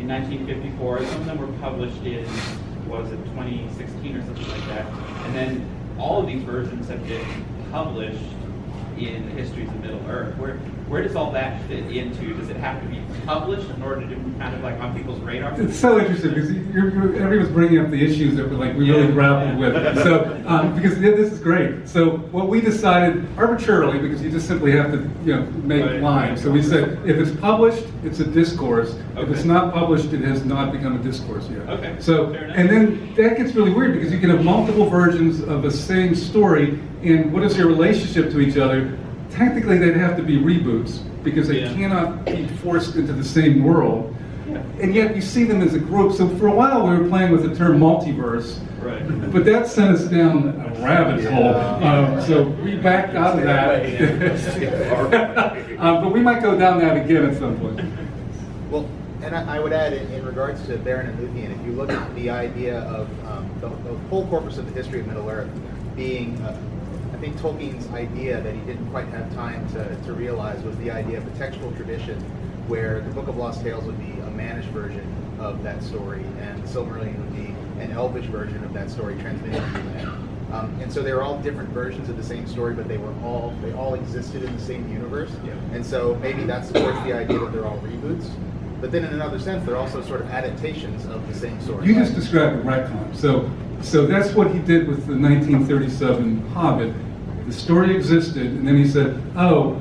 in 0.00 0.08
1954. 0.08 1.04
Some 1.04 1.20
of 1.20 1.26
them 1.26 1.36
were 1.36 1.58
published 1.58 2.02
in 2.04 2.26
was 2.88 3.12
it 3.12 3.22
2016 3.26 4.16
or 4.16 4.24
something 4.24 4.48
like 4.48 4.66
that. 4.68 4.86
And 5.26 5.34
then 5.34 5.68
all 5.98 6.22
of 6.22 6.26
these 6.26 6.42
versions 6.42 6.88
have 6.88 7.06
been 7.06 7.44
published 7.70 8.24
in 8.96 9.26
the 9.26 9.32
histories 9.32 9.68
of 9.68 9.80
Middle 9.82 10.06
Earth. 10.08 10.34
Where 10.38 10.58
where 10.94 11.02
does 11.02 11.16
all 11.16 11.32
that 11.32 11.60
fit 11.66 11.84
into? 11.90 12.34
Does 12.34 12.50
it 12.50 12.56
have 12.56 12.80
to 12.80 12.86
be 12.86 13.02
published 13.26 13.68
in 13.68 13.82
order 13.82 14.02
to 14.02 14.06
be 14.06 14.38
kind 14.38 14.54
of 14.54 14.62
like 14.62 14.78
on 14.78 14.96
people's 14.96 15.18
radar? 15.22 15.60
It's 15.60 15.76
so 15.76 15.98
interesting 15.98 16.30
because 16.30 16.52
you're, 16.52 16.88
you're, 16.94 17.16
everyone's 17.20 17.50
bringing 17.50 17.80
up 17.80 17.90
the 17.90 18.00
issues 18.00 18.36
that 18.36 18.48
we 18.48 18.54
like 18.54 18.76
we 18.76 18.92
really 18.92 19.12
grappled 19.12 19.58
with. 19.58 19.74
So 20.04 20.40
um, 20.46 20.76
because 20.76 21.00
yeah, 21.00 21.10
this 21.10 21.32
is 21.32 21.40
great. 21.40 21.88
So 21.88 22.18
what 22.30 22.48
we 22.48 22.60
decided 22.60 23.26
arbitrarily 23.36 23.98
because 23.98 24.22
you 24.22 24.30
just 24.30 24.46
simply 24.46 24.70
have 24.72 24.92
to 24.92 24.98
you 25.24 25.34
know 25.34 25.42
make 25.64 25.84
Right. 25.84 26.00
lines. 26.00 26.42
So 26.42 26.50
we 26.52 26.62
said 26.62 27.00
if 27.08 27.16
it's 27.16 27.36
published, 27.40 27.84
it's 28.04 28.20
a 28.20 28.24
discourse. 28.24 28.94
If 29.16 29.28
it's 29.30 29.44
not 29.44 29.74
published, 29.74 30.12
it 30.12 30.20
has 30.20 30.44
not 30.44 30.70
become 30.70 30.94
a 30.94 31.02
discourse 31.02 31.48
yet. 31.50 31.68
Okay, 31.70 31.96
So 31.98 32.32
and 32.34 32.70
then 32.70 33.14
that 33.16 33.36
gets 33.36 33.52
really 33.56 33.72
weird 33.72 33.94
because 33.94 34.12
you 34.12 34.20
can 34.20 34.30
have 34.30 34.44
multiple 34.44 34.88
versions 34.88 35.40
of 35.40 35.64
a 35.64 35.72
same 35.72 36.14
story, 36.14 36.78
and 37.02 37.32
what 37.32 37.42
is 37.42 37.56
your 37.56 37.66
relationship 37.66 38.30
to 38.30 38.38
each 38.38 38.56
other? 38.56 38.96
Technically, 39.34 39.78
they'd 39.78 39.96
have 39.96 40.16
to 40.16 40.22
be 40.22 40.38
reboots 40.38 41.00
because 41.24 41.48
they 41.48 41.60
Yeah. 41.62 41.72
cannot 41.72 42.24
be 42.24 42.46
forced 42.62 42.94
into 42.96 43.12
the 43.12 43.24
same 43.24 43.64
world 43.64 44.14
Yeah. 44.48 44.58
and 44.80 44.94
yet 44.94 45.16
you 45.16 45.22
see 45.22 45.42
them 45.44 45.60
as 45.60 45.74
a 45.74 45.78
group. 45.78 46.12
So 46.12 46.28
for 46.28 46.46
a 46.46 46.54
while 46.54 46.86
we 46.88 46.96
were 46.96 47.08
playing 47.08 47.32
with 47.32 47.42
the 47.48 47.54
term 47.54 47.80
multiverse, 47.80 48.58
Right. 48.82 49.02
but 49.32 49.44
that 49.46 49.66
sent 49.66 49.90
us 49.96 50.04
down 50.04 50.48
a 50.76 50.80
rabbit 50.84 51.24
hole. 51.24 51.54
Um, 51.82 52.20
so 52.20 52.42
we 52.62 52.76
backed 52.76 53.16
out 53.16 53.38
of 53.38 53.44
that. 53.44 53.84
um, 55.80 56.04
but 56.04 56.12
we 56.12 56.20
might 56.20 56.40
go 56.42 56.56
down 56.58 56.78
that 56.80 56.96
again 56.96 57.24
at 57.24 57.36
some 57.36 57.56
point. 57.56 57.80
Well, 58.70 58.86
and 59.22 59.34
I, 59.34 59.56
I 59.56 59.58
would 59.60 59.72
add, 59.72 59.94
in, 59.94 60.06
in 60.12 60.24
regards 60.26 60.64
to 60.66 60.76
Beren 60.76 61.08
and 61.08 61.18
Luthien, 61.18 61.58
if 61.58 61.66
you 61.66 61.72
look 61.72 61.90
at 61.90 62.14
the 62.14 62.28
idea 62.30 62.80
of 62.80 63.08
um, 63.26 63.48
the, 63.60 63.68
the 63.68 63.96
whole 64.10 64.26
corpus 64.26 64.58
of 64.58 64.66
the 64.66 64.74
history 64.74 65.00
of 65.00 65.06
Middle 65.06 65.28
Earth 65.30 65.48
being, 65.96 66.36
uh, 66.42 66.54
I 67.14 67.16
think 67.18 67.36
Tolkien's 67.36 67.86
idea 67.92 68.40
that 68.40 68.52
he 68.52 68.60
didn't 68.62 68.90
quite 68.90 69.06
have 69.08 69.32
time 69.34 69.68
to, 69.70 69.96
to 70.04 70.12
realize 70.12 70.60
was 70.64 70.76
the 70.78 70.90
idea 70.90 71.18
of 71.18 71.26
a 71.32 71.38
textual 71.38 71.70
tradition 71.72 72.18
where 72.66 73.00
the 73.02 73.10
Book 73.10 73.28
of 73.28 73.36
Lost 73.36 73.62
Tales 73.62 73.84
would 73.84 73.98
be 73.98 74.20
a 74.20 74.30
Mannish 74.30 74.66
version 74.66 75.06
of 75.38 75.62
that 75.62 75.80
story, 75.84 76.24
and 76.40 76.60
the 76.60 76.66
Silmarillion 76.66 77.16
would 77.16 77.36
be 77.36 77.54
an 77.80 77.92
Elvish 77.92 78.26
version 78.26 78.64
of 78.64 78.72
that 78.72 78.90
story 78.90 79.14
transmitted 79.20 79.62
through 79.70 79.84
men. 79.84 80.06
Um, 80.52 80.76
and 80.80 80.92
so 80.92 81.04
they 81.04 81.12
were 81.12 81.22
all 81.22 81.38
different 81.38 81.68
versions 81.68 82.08
of 82.08 82.16
the 82.16 82.22
same 82.22 82.48
story, 82.48 82.74
but 82.74 82.88
they 82.88 82.98
were 82.98 83.14
all 83.22 83.54
they 83.62 83.72
all 83.74 83.94
existed 83.94 84.42
in 84.42 84.52
the 84.52 84.62
same 84.62 84.92
universe. 84.92 85.30
Yeah. 85.44 85.52
And 85.72 85.86
so 85.86 86.16
maybe 86.16 86.42
that 86.44 86.66
supports 86.66 87.00
the 87.04 87.12
idea 87.12 87.38
that 87.38 87.52
they're 87.52 87.66
all 87.66 87.78
reboots. 87.78 88.28
But 88.80 88.90
then 88.90 89.04
in 89.04 89.12
another 89.12 89.38
sense, 89.38 89.64
they're 89.64 89.76
also 89.76 90.02
sort 90.02 90.20
of 90.20 90.30
adaptations 90.30 91.06
of 91.06 91.26
the 91.28 91.34
same 91.34 91.60
story. 91.60 91.86
You 91.86 91.94
just 91.94 92.14
described 92.14 92.56
a 92.56 92.62
retcon. 92.62 93.16
So, 93.16 93.50
so 93.84 94.06
that's 94.06 94.32
what 94.34 94.50
he 94.50 94.58
did 94.60 94.88
with 94.88 95.06
the 95.06 95.14
1937 95.14 96.40
Hobbit. 96.52 96.94
The 97.46 97.52
story 97.52 97.94
existed, 97.94 98.46
and 98.46 98.66
then 98.66 98.76
he 98.76 98.88
said, 98.88 99.20
"Oh, 99.36 99.80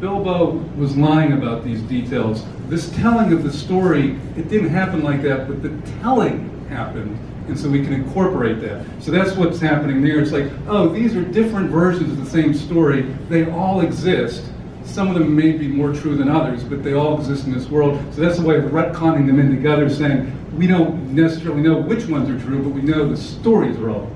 Bilbo 0.00 0.52
was 0.76 0.96
lying 0.96 1.32
about 1.32 1.64
these 1.64 1.80
details. 1.82 2.44
This 2.68 2.90
telling 2.90 3.32
of 3.32 3.42
the 3.42 3.52
story, 3.52 4.18
it 4.36 4.48
didn't 4.48 4.70
happen 4.70 5.02
like 5.02 5.22
that, 5.22 5.48
but 5.48 5.62
the 5.62 5.70
telling 6.00 6.50
happened, 6.68 7.18
and 7.48 7.58
so 7.58 7.68
we 7.68 7.82
can 7.82 7.92
incorporate 7.92 8.60
that. 8.60 8.84
So 9.00 9.10
that's 9.10 9.34
what's 9.36 9.60
happening 9.60 10.02
there. 10.02 10.20
It's 10.20 10.32
like, 10.32 10.50
oh, 10.68 10.88
these 10.88 11.16
are 11.16 11.22
different 11.22 11.70
versions 11.70 12.12
of 12.12 12.24
the 12.24 12.30
same 12.30 12.54
story. 12.54 13.02
They 13.28 13.50
all 13.50 13.80
exist. 13.80 14.44
Some 14.84 15.08
of 15.08 15.14
them 15.14 15.34
may 15.34 15.52
be 15.52 15.66
more 15.66 15.92
true 15.92 16.16
than 16.16 16.28
others, 16.28 16.62
but 16.62 16.82
they 16.82 16.92
all 16.92 17.18
exist 17.18 17.46
in 17.46 17.52
this 17.52 17.68
world. 17.68 17.98
So 18.14 18.20
that's 18.20 18.38
a 18.38 18.42
way 18.42 18.58
of 18.58 18.64
retconning 18.64 19.26
them 19.26 19.40
in 19.40 19.50
together, 19.50 19.88
saying 19.88 20.32
we 20.56 20.66
don't 20.66 21.14
necessarily 21.14 21.62
know 21.62 21.76
which 21.76 22.06
ones 22.06 22.30
are 22.30 22.38
true, 22.46 22.62
but 22.62 22.70
we 22.70 22.82
know 22.82 23.08
the 23.08 23.16
stories 23.16 23.76
are 23.78 23.90
all 23.90 24.10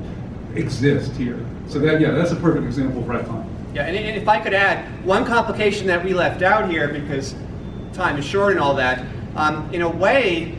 exist 0.54 1.12
here. 1.12 1.44
So 1.68 1.78
that, 1.80 2.00
yeah, 2.00 2.12
that's 2.12 2.32
a 2.32 2.36
perfect 2.36 2.64
example 2.64 3.02
of 3.02 3.08
retcon. 3.08 3.46
Yeah, 3.74 3.86
and, 3.86 3.96
and 3.96 4.16
if 4.16 4.28
I 4.28 4.40
could 4.40 4.54
add 4.54 5.04
one 5.04 5.24
complication 5.24 5.86
that 5.88 6.02
we 6.02 6.14
left 6.14 6.42
out 6.42 6.70
here 6.70 6.88
because 6.88 7.34
time 7.92 8.16
is 8.18 8.24
short 8.24 8.52
and 8.52 8.60
all 8.60 8.74
that, 8.74 9.04
um, 9.36 9.68
in 9.72 9.82
a 9.82 9.88
way, 9.88 10.56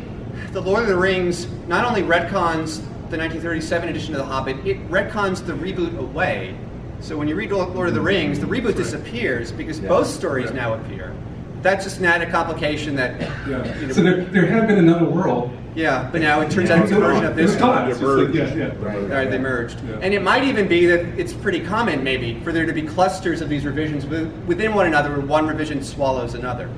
The 0.52 0.62
Lord 0.62 0.84
of 0.84 0.90
the 0.90 0.98
Rings 0.98 1.48
not 1.68 1.86
only 1.86 2.02
retcons 2.02 2.78
the 3.10 3.18
1937 3.18 3.90
edition 3.90 4.14
of 4.14 4.20
The 4.20 4.26
Hobbit, 4.26 4.58
it 4.66 4.90
retcons 4.90 5.46
the 5.46 5.54
reboot 5.54 5.98
away. 5.98 6.56
So 7.02 7.18
when 7.18 7.28
you 7.28 7.36
read 7.36 7.52
Lord 7.52 7.88
of 7.90 7.96
the 7.96 8.02
Rings, 8.02 8.40
the 8.40 8.46
reboot 8.46 8.76
disappears 8.76 9.52
because 9.52 9.80
both 9.80 10.08
stories 10.08 10.52
now 10.52 10.74
appear. 10.74 11.14
That's 11.62 11.84
just 11.84 12.00
an 12.00 12.06
added 12.06 12.30
complication 12.30 12.96
that, 12.96 13.20
Yeah. 13.48 13.80
you 13.80 13.88
know, 13.88 13.94
So 13.94 14.02
there, 14.02 14.24
there 14.26 14.46
had 14.46 14.68
been 14.68 14.78
another 14.78 15.06
world. 15.06 15.52
yeah, 15.76 16.08
but 16.12 16.22
now 16.22 16.40
it 16.42 16.50
turns 16.52 16.70
out 16.70 16.84
it's 16.84 16.92
a 16.92 16.96
version 16.96 17.26
of 17.26 17.36
this. 17.36 17.56
gone. 17.56 17.70
one. 17.84 17.92
It's 17.92 18.00
just 18.00 18.18
like, 18.18 18.34
yeah, 18.34 18.54
yeah. 18.56 18.94
All 18.94 19.00
right, 19.08 19.30
they 19.30 19.38
merged. 19.38 19.78
Yeah. 19.88 19.98
And 20.02 20.14
it 20.14 20.22
might 20.22 20.44
even 20.46 20.68
be 20.70 20.86
that 20.86 21.02
it's 21.20 21.34
pretty 21.34 21.60
common, 21.62 22.02
maybe, 22.04 22.40
for 22.46 22.52
there 22.54 22.66
to 22.66 22.72
be 22.74 22.82
clusters 22.84 23.42
of 23.42 23.50
these 23.50 23.66
revisions 23.66 24.06
within 24.46 24.74
one 24.74 24.88
another 24.88 25.10
where 25.12 25.20
one 25.26 25.48
revision 25.48 25.84
swallows 25.84 26.34
another. 26.34 26.70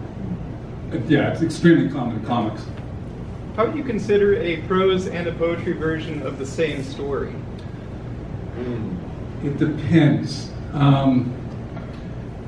Uh, 0.91 0.97
yeah, 1.07 1.31
it's 1.31 1.41
extremely 1.43 1.89
common 1.89 2.17
in 2.17 2.25
comics. 2.25 2.63
How 3.55 3.65
would 3.67 3.75
you 3.75 3.84
consider 3.84 4.36
a 4.41 4.57
prose 4.62 5.07
and 5.07 5.27
a 5.27 5.31
poetry 5.34 5.73
version 5.73 6.21
of 6.23 6.39
the 6.39 6.45
same 6.45 6.84
story? 6.84 7.31
Hmm. 8.55 8.95
It 9.43 9.58
depends. 9.58 10.51
Um, 10.73 11.34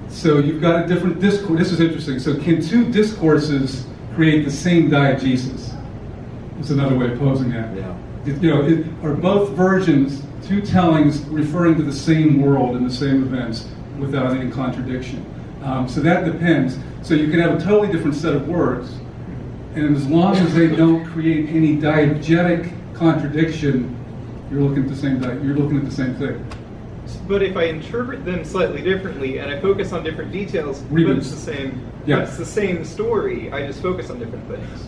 so 0.09 0.37
you've 0.39 0.61
got 0.61 0.85
a 0.85 0.87
different 0.87 1.19
discourse. 1.19 1.57
This 1.59 1.71
is 1.71 1.79
interesting. 1.79 2.19
So 2.19 2.35
can 2.39 2.61
two 2.61 2.91
discourses 2.91 3.85
create 4.15 4.45
the 4.45 4.51
same 4.51 4.89
diegesis? 4.89 5.75
It's 6.59 6.69
another 6.69 6.95
way 6.97 7.11
of 7.11 7.19
posing 7.19 7.49
that. 7.51 7.75
Yeah. 7.75 7.95
It- 8.25 8.41
you 8.41 8.49
know, 8.49 8.61
it, 8.65 8.85
are 9.03 9.13
both 9.15 9.49
versions 9.51 10.21
two 10.43 10.61
tellings 10.61 11.21
referring 11.29 11.75
to 11.77 11.83
the 11.83 11.91
same 11.93 12.41
world 12.41 12.75
and 12.75 12.85
the 12.85 12.93
same 12.93 13.23
events 13.23 13.67
without 13.97 14.35
any 14.35 14.49
contradiction? 14.51 15.25
Um, 15.63 15.87
so 15.87 15.99
that 16.01 16.25
depends. 16.25 16.77
So 17.01 17.15
you 17.15 17.29
can 17.31 17.39
have 17.39 17.59
a 17.59 17.63
totally 17.63 17.91
different 17.91 18.15
set 18.15 18.33
of 18.35 18.47
words, 18.47 18.93
and 19.75 19.95
as 19.95 20.05
long 20.07 20.35
as 20.37 20.53
they 20.53 20.67
don't 20.67 21.05
create 21.05 21.49
any 21.49 21.75
diegetic 21.77 22.71
contradiction, 22.93 23.95
you're 24.51 24.61
looking 24.61 24.83
at 24.83 24.89
the 24.89 24.95
same. 24.95 25.19
Di- 25.19 25.33
you're 25.45 25.55
looking 25.55 25.77
at 25.77 25.85
the 25.85 25.91
same 25.91 26.13
thing. 26.15 26.45
But 27.27 27.41
if 27.43 27.55
I 27.57 27.63
interpret 27.63 28.25
them 28.25 28.43
slightly 28.43 28.81
differently 28.81 29.37
and 29.39 29.51
I 29.51 29.59
focus 29.59 29.93
on 29.93 30.03
different 30.03 30.31
details, 30.31 30.79
but 30.81 30.95
Reboots. 30.97 31.17
it's 31.17 31.31
the 31.31 31.37
same, 31.37 31.81
Yeah. 32.05 32.19
it's 32.19 32.37
the 32.37 32.45
same 32.45 32.83
story. 32.83 33.51
I 33.51 33.65
just 33.65 33.81
focus 33.81 34.09
on 34.09 34.19
different 34.19 34.47
things. 34.47 34.87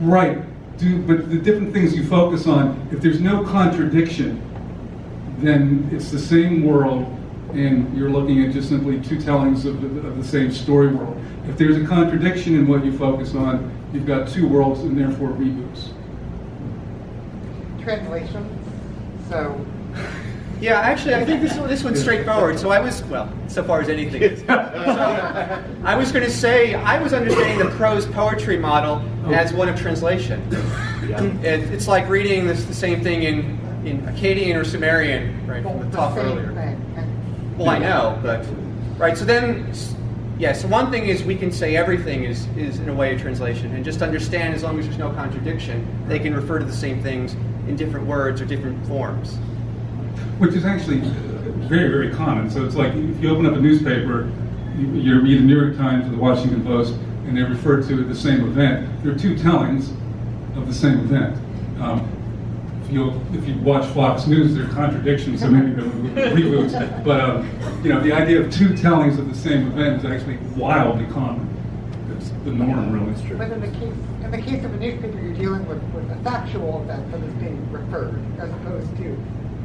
Right. 0.00 0.38
Do, 0.78 1.00
but 1.02 1.30
the 1.30 1.38
different 1.38 1.72
things 1.72 1.94
you 1.94 2.04
focus 2.06 2.46
on, 2.46 2.88
if 2.90 3.00
there's 3.00 3.20
no 3.20 3.44
contradiction, 3.44 4.42
then 5.38 5.88
it's 5.92 6.10
the 6.10 6.18
same 6.18 6.64
world 6.64 7.06
and 7.52 7.96
you're 7.96 8.10
looking 8.10 8.42
at 8.44 8.52
just 8.52 8.68
simply 8.68 9.00
two 9.00 9.20
tellings 9.20 9.64
of 9.64 9.80
the, 9.80 10.08
of 10.08 10.16
the 10.16 10.24
same 10.24 10.50
story 10.50 10.88
world. 10.88 11.20
If 11.48 11.56
there's 11.56 11.76
a 11.76 11.86
contradiction 11.86 12.54
in 12.56 12.66
what 12.66 12.84
you 12.84 12.96
focus 12.96 13.34
on, 13.34 13.70
you've 13.92 14.06
got 14.06 14.26
two 14.28 14.48
worlds 14.48 14.80
and 14.80 14.98
therefore 14.98 15.28
reboots. 15.28 15.90
Translation. 17.82 18.48
So, 19.28 19.64
Yeah, 20.64 20.80
actually, 20.80 21.14
I 21.14 21.26
think 21.26 21.42
this 21.42 21.54
this 21.68 21.84
one's 21.84 22.00
straightforward. 22.00 22.58
So 22.58 22.70
I 22.70 22.80
was, 22.80 23.02
well, 23.04 23.30
so 23.48 23.62
far 23.62 23.82
as 23.82 23.90
anything 23.90 24.22
is. 24.22 24.42
So, 24.94 25.84
I 25.84 25.94
was 25.94 26.10
going 26.10 26.24
to 26.24 26.30
say, 26.30 26.74
I 26.74 27.02
was 27.02 27.12
understanding 27.12 27.58
the 27.58 27.74
prose 27.76 28.06
poetry 28.06 28.56
model 28.56 29.02
oh. 29.26 29.32
as 29.32 29.52
one 29.52 29.68
of 29.68 29.78
translation. 29.78 30.40
It, 31.02 31.60
it's 31.70 31.86
like 31.86 32.08
reading 32.08 32.46
this, 32.46 32.64
the 32.64 32.74
same 32.74 33.02
thing 33.02 33.24
in, 33.24 33.36
in 33.84 34.00
Akkadian 34.02 34.56
or 34.58 34.64
Sumerian, 34.64 35.46
right, 35.46 35.62
from 35.62 35.80
the 35.80 35.84
the 35.84 35.96
talk 35.96 36.16
earlier. 36.16 36.52
thing. 36.54 37.56
Well, 37.58 37.68
I 37.68 37.78
know, 37.78 38.18
but 38.22 38.46
right. 38.96 39.18
So 39.18 39.26
then, 39.26 39.66
s- 39.68 39.94
yeah. 40.38 40.54
So 40.54 40.66
one 40.68 40.90
thing 40.90 41.04
is 41.06 41.24
we 41.24 41.36
can 41.36 41.52
say 41.52 41.76
everything 41.76 42.24
is 42.24 42.46
is 42.56 42.78
in 42.78 42.88
a 42.88 42.94
way 42.94 43.14
a 43.14 43.18
translation, 43.18 43.74
and 43.74 43.84
just 43.84 44.00
understand 44.00 44.54
as 44.54 44.62
long 44.62 44.78
as 44.78 44.86
there's 44.86 44.98
no 44.98 45.10
contradiction, 45.10 45.86
they 46.08 46.18
can 46.18 46.34
refer 46.34 46.58
to 46.58 46.64
the 46.64 46.72
same 46.72 47.02
things 47.02 47.34
in 47.68 47.76
different 47.76 48.06
words 48.06 48.40
or 48.40 48.46
different 48.46 48.86
forms. 48.86 49.36
Which 50.38 50.54
is 50.54 50.64
actually 50.64 50.98
very, 51.68 51.88
very 51.88 52.10
common. 52.14 52.50
So 52.50 52.64
it's 52.64 52.74
like 52.74 52.94
if 52.94 53.22
you 53.22 53.30
open 53.30 53.46
up 53.46 53.54
a 53.54 53.60
newspaper, 53.60 54.30
you, 54.76 54.86
you 54.88 55.20
read 55.20 55.38
the 55.38 55.44
New 55.44 55.60
York 55.60 55.76
Times 55.76 56.06
or 56.06 56.10
the 56.10 56.16
Washington 56.16 56.64
Post, 56.64 56.94
and 57.26 57.36
they 57.36 57.42
refer 57.42 57.82
to 57.82 58.04
the 58.04 58.14
same 58.14 58.44
event. 58.46 59.02
There 59.02 59.12
are 59.12 59.18
two 59.18 59.36
tellings 59.36 59.90
of 60.56 60.66
the 60.66 60.74
same 60.74 61.00
event. 61.00 61.36
Um, 61.80 62.08
if 62.84 62.92
you 62.92 63.20
if 63.32 63.48
you 63.48 63.58
watch 63.60 63.86
Fox 63.94 64.26
News, 64.26 64.54
there 64.54 64.66
are 64.66 64.72
contradictions, 64.74 65.40
so 65.40 65.48
maybe 65.48 65.72
they'll 65.72 65.90
reboot. 66.32 67.04
But 67.04 67.20
um, 67.20 67.48
you 67.82 67.90
know, 67.90 68.00
the 68.00 68.12
idea 68.12 68.40
of 68.40 68.52
two 68.52 68.76
tellings 68.76 69.18
of 69.18 69.28
the 69.28 69.34
same 69.34 69.68
event 69.68 70.04
is 70.04 70.10
actually 70.10 70.36
wildly 70.54 71.06
common. 71.06 71.48
It's 72.16 72.28
the 72.44 72.52
norm, 72.52 72.92
really. 72.92 73.14
But 73.36 73.50
in 73.52 73.60
the 73.60 73.78
case, 73.78 73.94
in 74.22 74.30
the 74.30 74.42
case 74.42 74.64
of 74.64 74.74
a 74.74 74.76
newspaper, 74.76 75.18
you're 75.18 75.34
dealing 75.34 75.66
with, 75.66 75.82
with 75.94 76.10
a 76.10 76.16
factual 76.22 76.82
event 76.82 77.10
that 77.10 77.22
is 77.22 77.34
being 77.34 77.72
referred, 77.72 78.22
as 78.38 78.50
opposed 78.50 78.94
to 78.98 79.16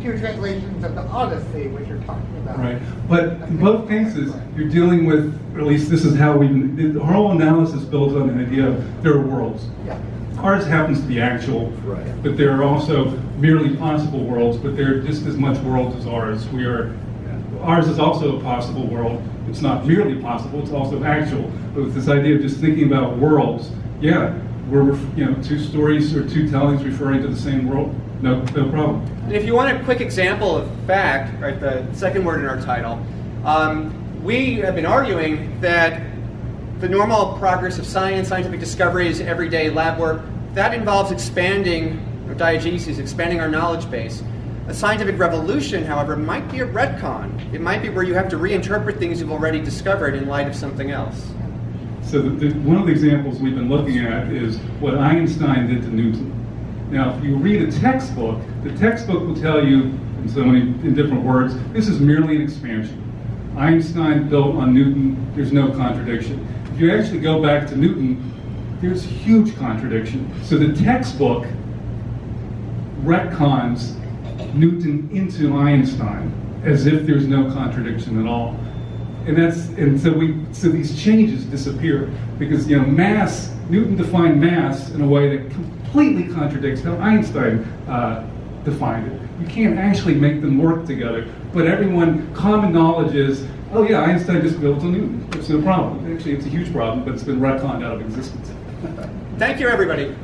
two 0.01 0.17
translations 0.17 0.83
of 0.83 0.95
the 0.95 1.01
Odyssey, 1.03 1.67
which 1.67 1.88
you're 1.88 2.01
talking 2.03 2.38
about. 2.38 2.59
Right. 2.59 2.81
But 3.07 3.47
in 3.49 3.57
both 3.57 3.88
cases, 3.88 4.33
you're 4.55 4.69
dealing 4.69 5.05
with, 5.05 5.33
or 5.55 5.62
at 5.62 5.67
least 5.67 5.89
this 5.89 6.05
is 6.05 6.15
how 6.15 6.38
we, 6.38 6.47
the 6.47 6.99
whole 7.03 7.31
analysis 7.31 7.83
builds 7.83 8.15
on 8.15 8.27
the 8.27 8.45
idea 8.45 8.67
of 8.67 9.03
there 9.03 9.13
are 9.13 9.21
worlds. 9.21 9.65
Yeah. 9.85 9.99
Ours 10.39 10.65
happens 10.65 11.01
to 11.01 11.05
be 11.07 11.19
actual, 11.19 11.69
Right. 11.83 12.23
but 12.23 12.38
there 12.38 12.51
are 12.51 12.63
also 12.63 13.09
merely 13.38 13.75
possible 13.75 14.23
worlds, 14.23 14.57
but 14.57 14.77
they're 14.77 14.99
just 15.01 15.25
as 15.25 15.35
much 15.38 15.57
worlds 15.59 15.97
as 15.97 16.07
ours. 16.07 16.47
We 16.49 16.63
are, 16.65 16.95
ours 17.62 17.89
is 17.89 17.99
also 17.99 18.38
a 18.38 18.41
possible 18.41 18.88
world. 18.88 19.21
It's 19.49 19.62
not 19.62 19.85
merely 19.85 20.21
possible, 20.21 20.62
it's 20.62 20.71
also 20.71 21.03
actual. 21.03 21.51
But 21.73 21.83
with 21.83 21.93
this 21.93 22.07
idea 22.07 22.35
of 22.35 22.41
just 22.41 22.57
thinking 22.62 22.85
about 22.85 23.17
worlds, 23.17 23.71
yeah, 23.99 24.39
we're, 24.69 24.95
you 25.17 25.25
know, 25.25 25.35
two 25.43 25.59
stories 25.59 26.15
or 26.15 26.27
two 26.27 26.49
tellings 26.49 26.83
referring 26.83 27.21
to 27.23 27.27
the 27.27 27.35
same 27.35 27.67
world, 27.67 27.93
no, 28.21 28.41
no 28.41 28.69
problem. 28.69 29.01
And 29.23 29.34
if 29.34 29.45
you 29.45 29.55
want 29.55 29.75
a 29.75 29.84
quick 29.84 30.01
example 30.01 30.58
of 30.58 30.69
fact, 30.86 31.39
right, 31.41 31.60
the 31.60 31.91
second 31.93 32.25
word 32.25 32.41
in 32.41 32.47
our 32.47 32.60
title, 32.62 33.03
um, 33.45 34.23
we 34.23 34.55
have 34.58 34.75
been 34.75 34.86
arguing 34.86 35.60
that 35.62 36.01
the 36.79 36.89
normal 36.89 37.38
progress 37.38 37.77
of 37.79 37.86
science, 37.86 38.27
scientific 38.27 38.60
discoveries, 38.60 39.21
everyday 39.21 39.69
lab 39.69 39.99
work, 39.99 40.21
that 40.53 40.73
involves 40.73 41.12
expanding, 41.12 41.99
or 42.27 42.36
diegesis, 42.36 42.99
expanding 42.99 43.39
our 43.39 43.49
knowledge 43.49 43.89
base. 43.89 44.23
A 44.67 44.73
scientific 44.73 45.17
revolution, 45.17 45.84
however, 45.84 46.15
might 46.15 46.49
be 46.51 46.60
a 46.60 46.65
retcon. 46.65 47.53
It 47.53 47.62
might 47.62 47.82
be 47.82 47.89
where 47.89 48.03
you 48.03 48.13
have 48.13 48.29
to 48.29 48.38
reinterpret 48.38 48.99
things 48.99 49.19
you've 49.19 49.32
already 49.32 49.62
discovered 49.62 50.13
in 50.13 50.27
light 50.27 50.47
of 50.47 50.55
something 50.55 50.91
else. 50.91 51.27
So 52.03 52.21
the, 52.21 52.29
the, 52.29 52.60
one 52.60 52.77
of 52.77 52.86
the 52.86 52.91
examples 52.91 53.39
we've 53.39 53.55
been 53.55 53.69
looking 53.69 53.99
at 53.99 54.32
is 54.32 54.58
what 54.79 54.95
Einstein 54.97 55.67
did 55.67 55.82
to 55.84 55.88
Newton. 55.88 56.36
Now, 56.89 57.15
if 57.15 57.23
you 57.23 57.36
read 57.36 57.62
a 57.62 57.71
textbook, 57.71 58.41
the 58.63 58.75
textbook 58.78 59.21
will 59.21 59.36
tell 59.36 59.63
you 59.63 59.84
in 60.21 60.30
so 60.30 60.43
many 60.43 60.62
in 60.62 60.95
different 60.95 61.23
words, 61.23 61.54
this 61.71 61.88
is 61.88 61.99
merely 61.99 62.38
an 62.38 62.41
expansion. 62.41 63.06
Einstein 63.56 64.28
built 64.28 64.56
on 64.56 64.73
Newton, 64.73 65.32
there's 65.36 65.52
no 65.52 65.69
contradiction. 65.71 66.45
If 66.73 66.80
you 66.80 66.91
actually 66.91 67.19
go 67.19 67.41
back 67.41 67.67
to 67.69 67.75
Newton, 67.75 68.34
there's 68.82 69.04
huge 69.04 69.56
contradiction. 69.58 70.32
So 70.43 70.58
the 70.58 70.73
textbook 70.73 71.45
retcons 73.02 73.95
Newton 74.54 75.10
into 75.12 75.58
Einstein 75.58 76.34
as 76.63 76.86
if 76.88 77.06
there's 77.06 77.28
no 77.28 77.52
contradiction 77.52 78.19
at 78.19 78.30
all. 78.30 78.60
And 79.25 79.38
that's 79.38 79.67
and 79.69 79.99
so 79.99 80.12
we 80.12 80.43
so 80.52 80.69
these 80.69 81.02
changes 81.02 81.45
disappear 81.45 82.10
because 82.38 82.67
you 82.67 82.80
know 82.80 82.86
mass 82.86 83.54
Newton 83.69 83.95
defined 83.95 84.41
mass 84.41 84.89
in 84.91 85.01
a 85.01 85.08
way 85.08 85.38
that 85.38 85.51
completely 85.51 86.34
contradicts 86.34 86.82
how 86.82 86.97
Einstein 86.97 87.63
uh, 87.88 88.27
defined 88.63 89.12
it. 89.12 89.21
You 89.39 89.47
can't 89.47 89.77
actually 89.77 90.15
make 90.15 90.41
them 90.41 90.58
work 90.58 90.86
together. 90.86 91.27
But 91.53 91.67
everyone 91.67 92.34
common 92.34 92.73
knowledge 92.73 93.15
is 93.15 93.45
oh 93.71 93.84
yeah 93.88 94.01
Einstein 94.01 94.41
just 94.41 94.60
built 94.60 94.79
on 94.79 94.91
Newton. 94.91 95.29
It's 95.34 95.49
no 95.49 95.62
problem. 95.62 96.12
Actually, 96.13 96.34
it's 96.34 96.45
a 96.45 96.49
huge 96.49 96.71
problem, 96.71 97.05
but 97.05 97.13
it's 97.13 97.23
been 97.23 97.39
retconned 97.39 97.84
out 97.84 97.93
of 97.93 98.01
existence. 98.01 98.51
Thank 99.38 99.60
you, 99.60 99.69
everybody. 99.69 100.15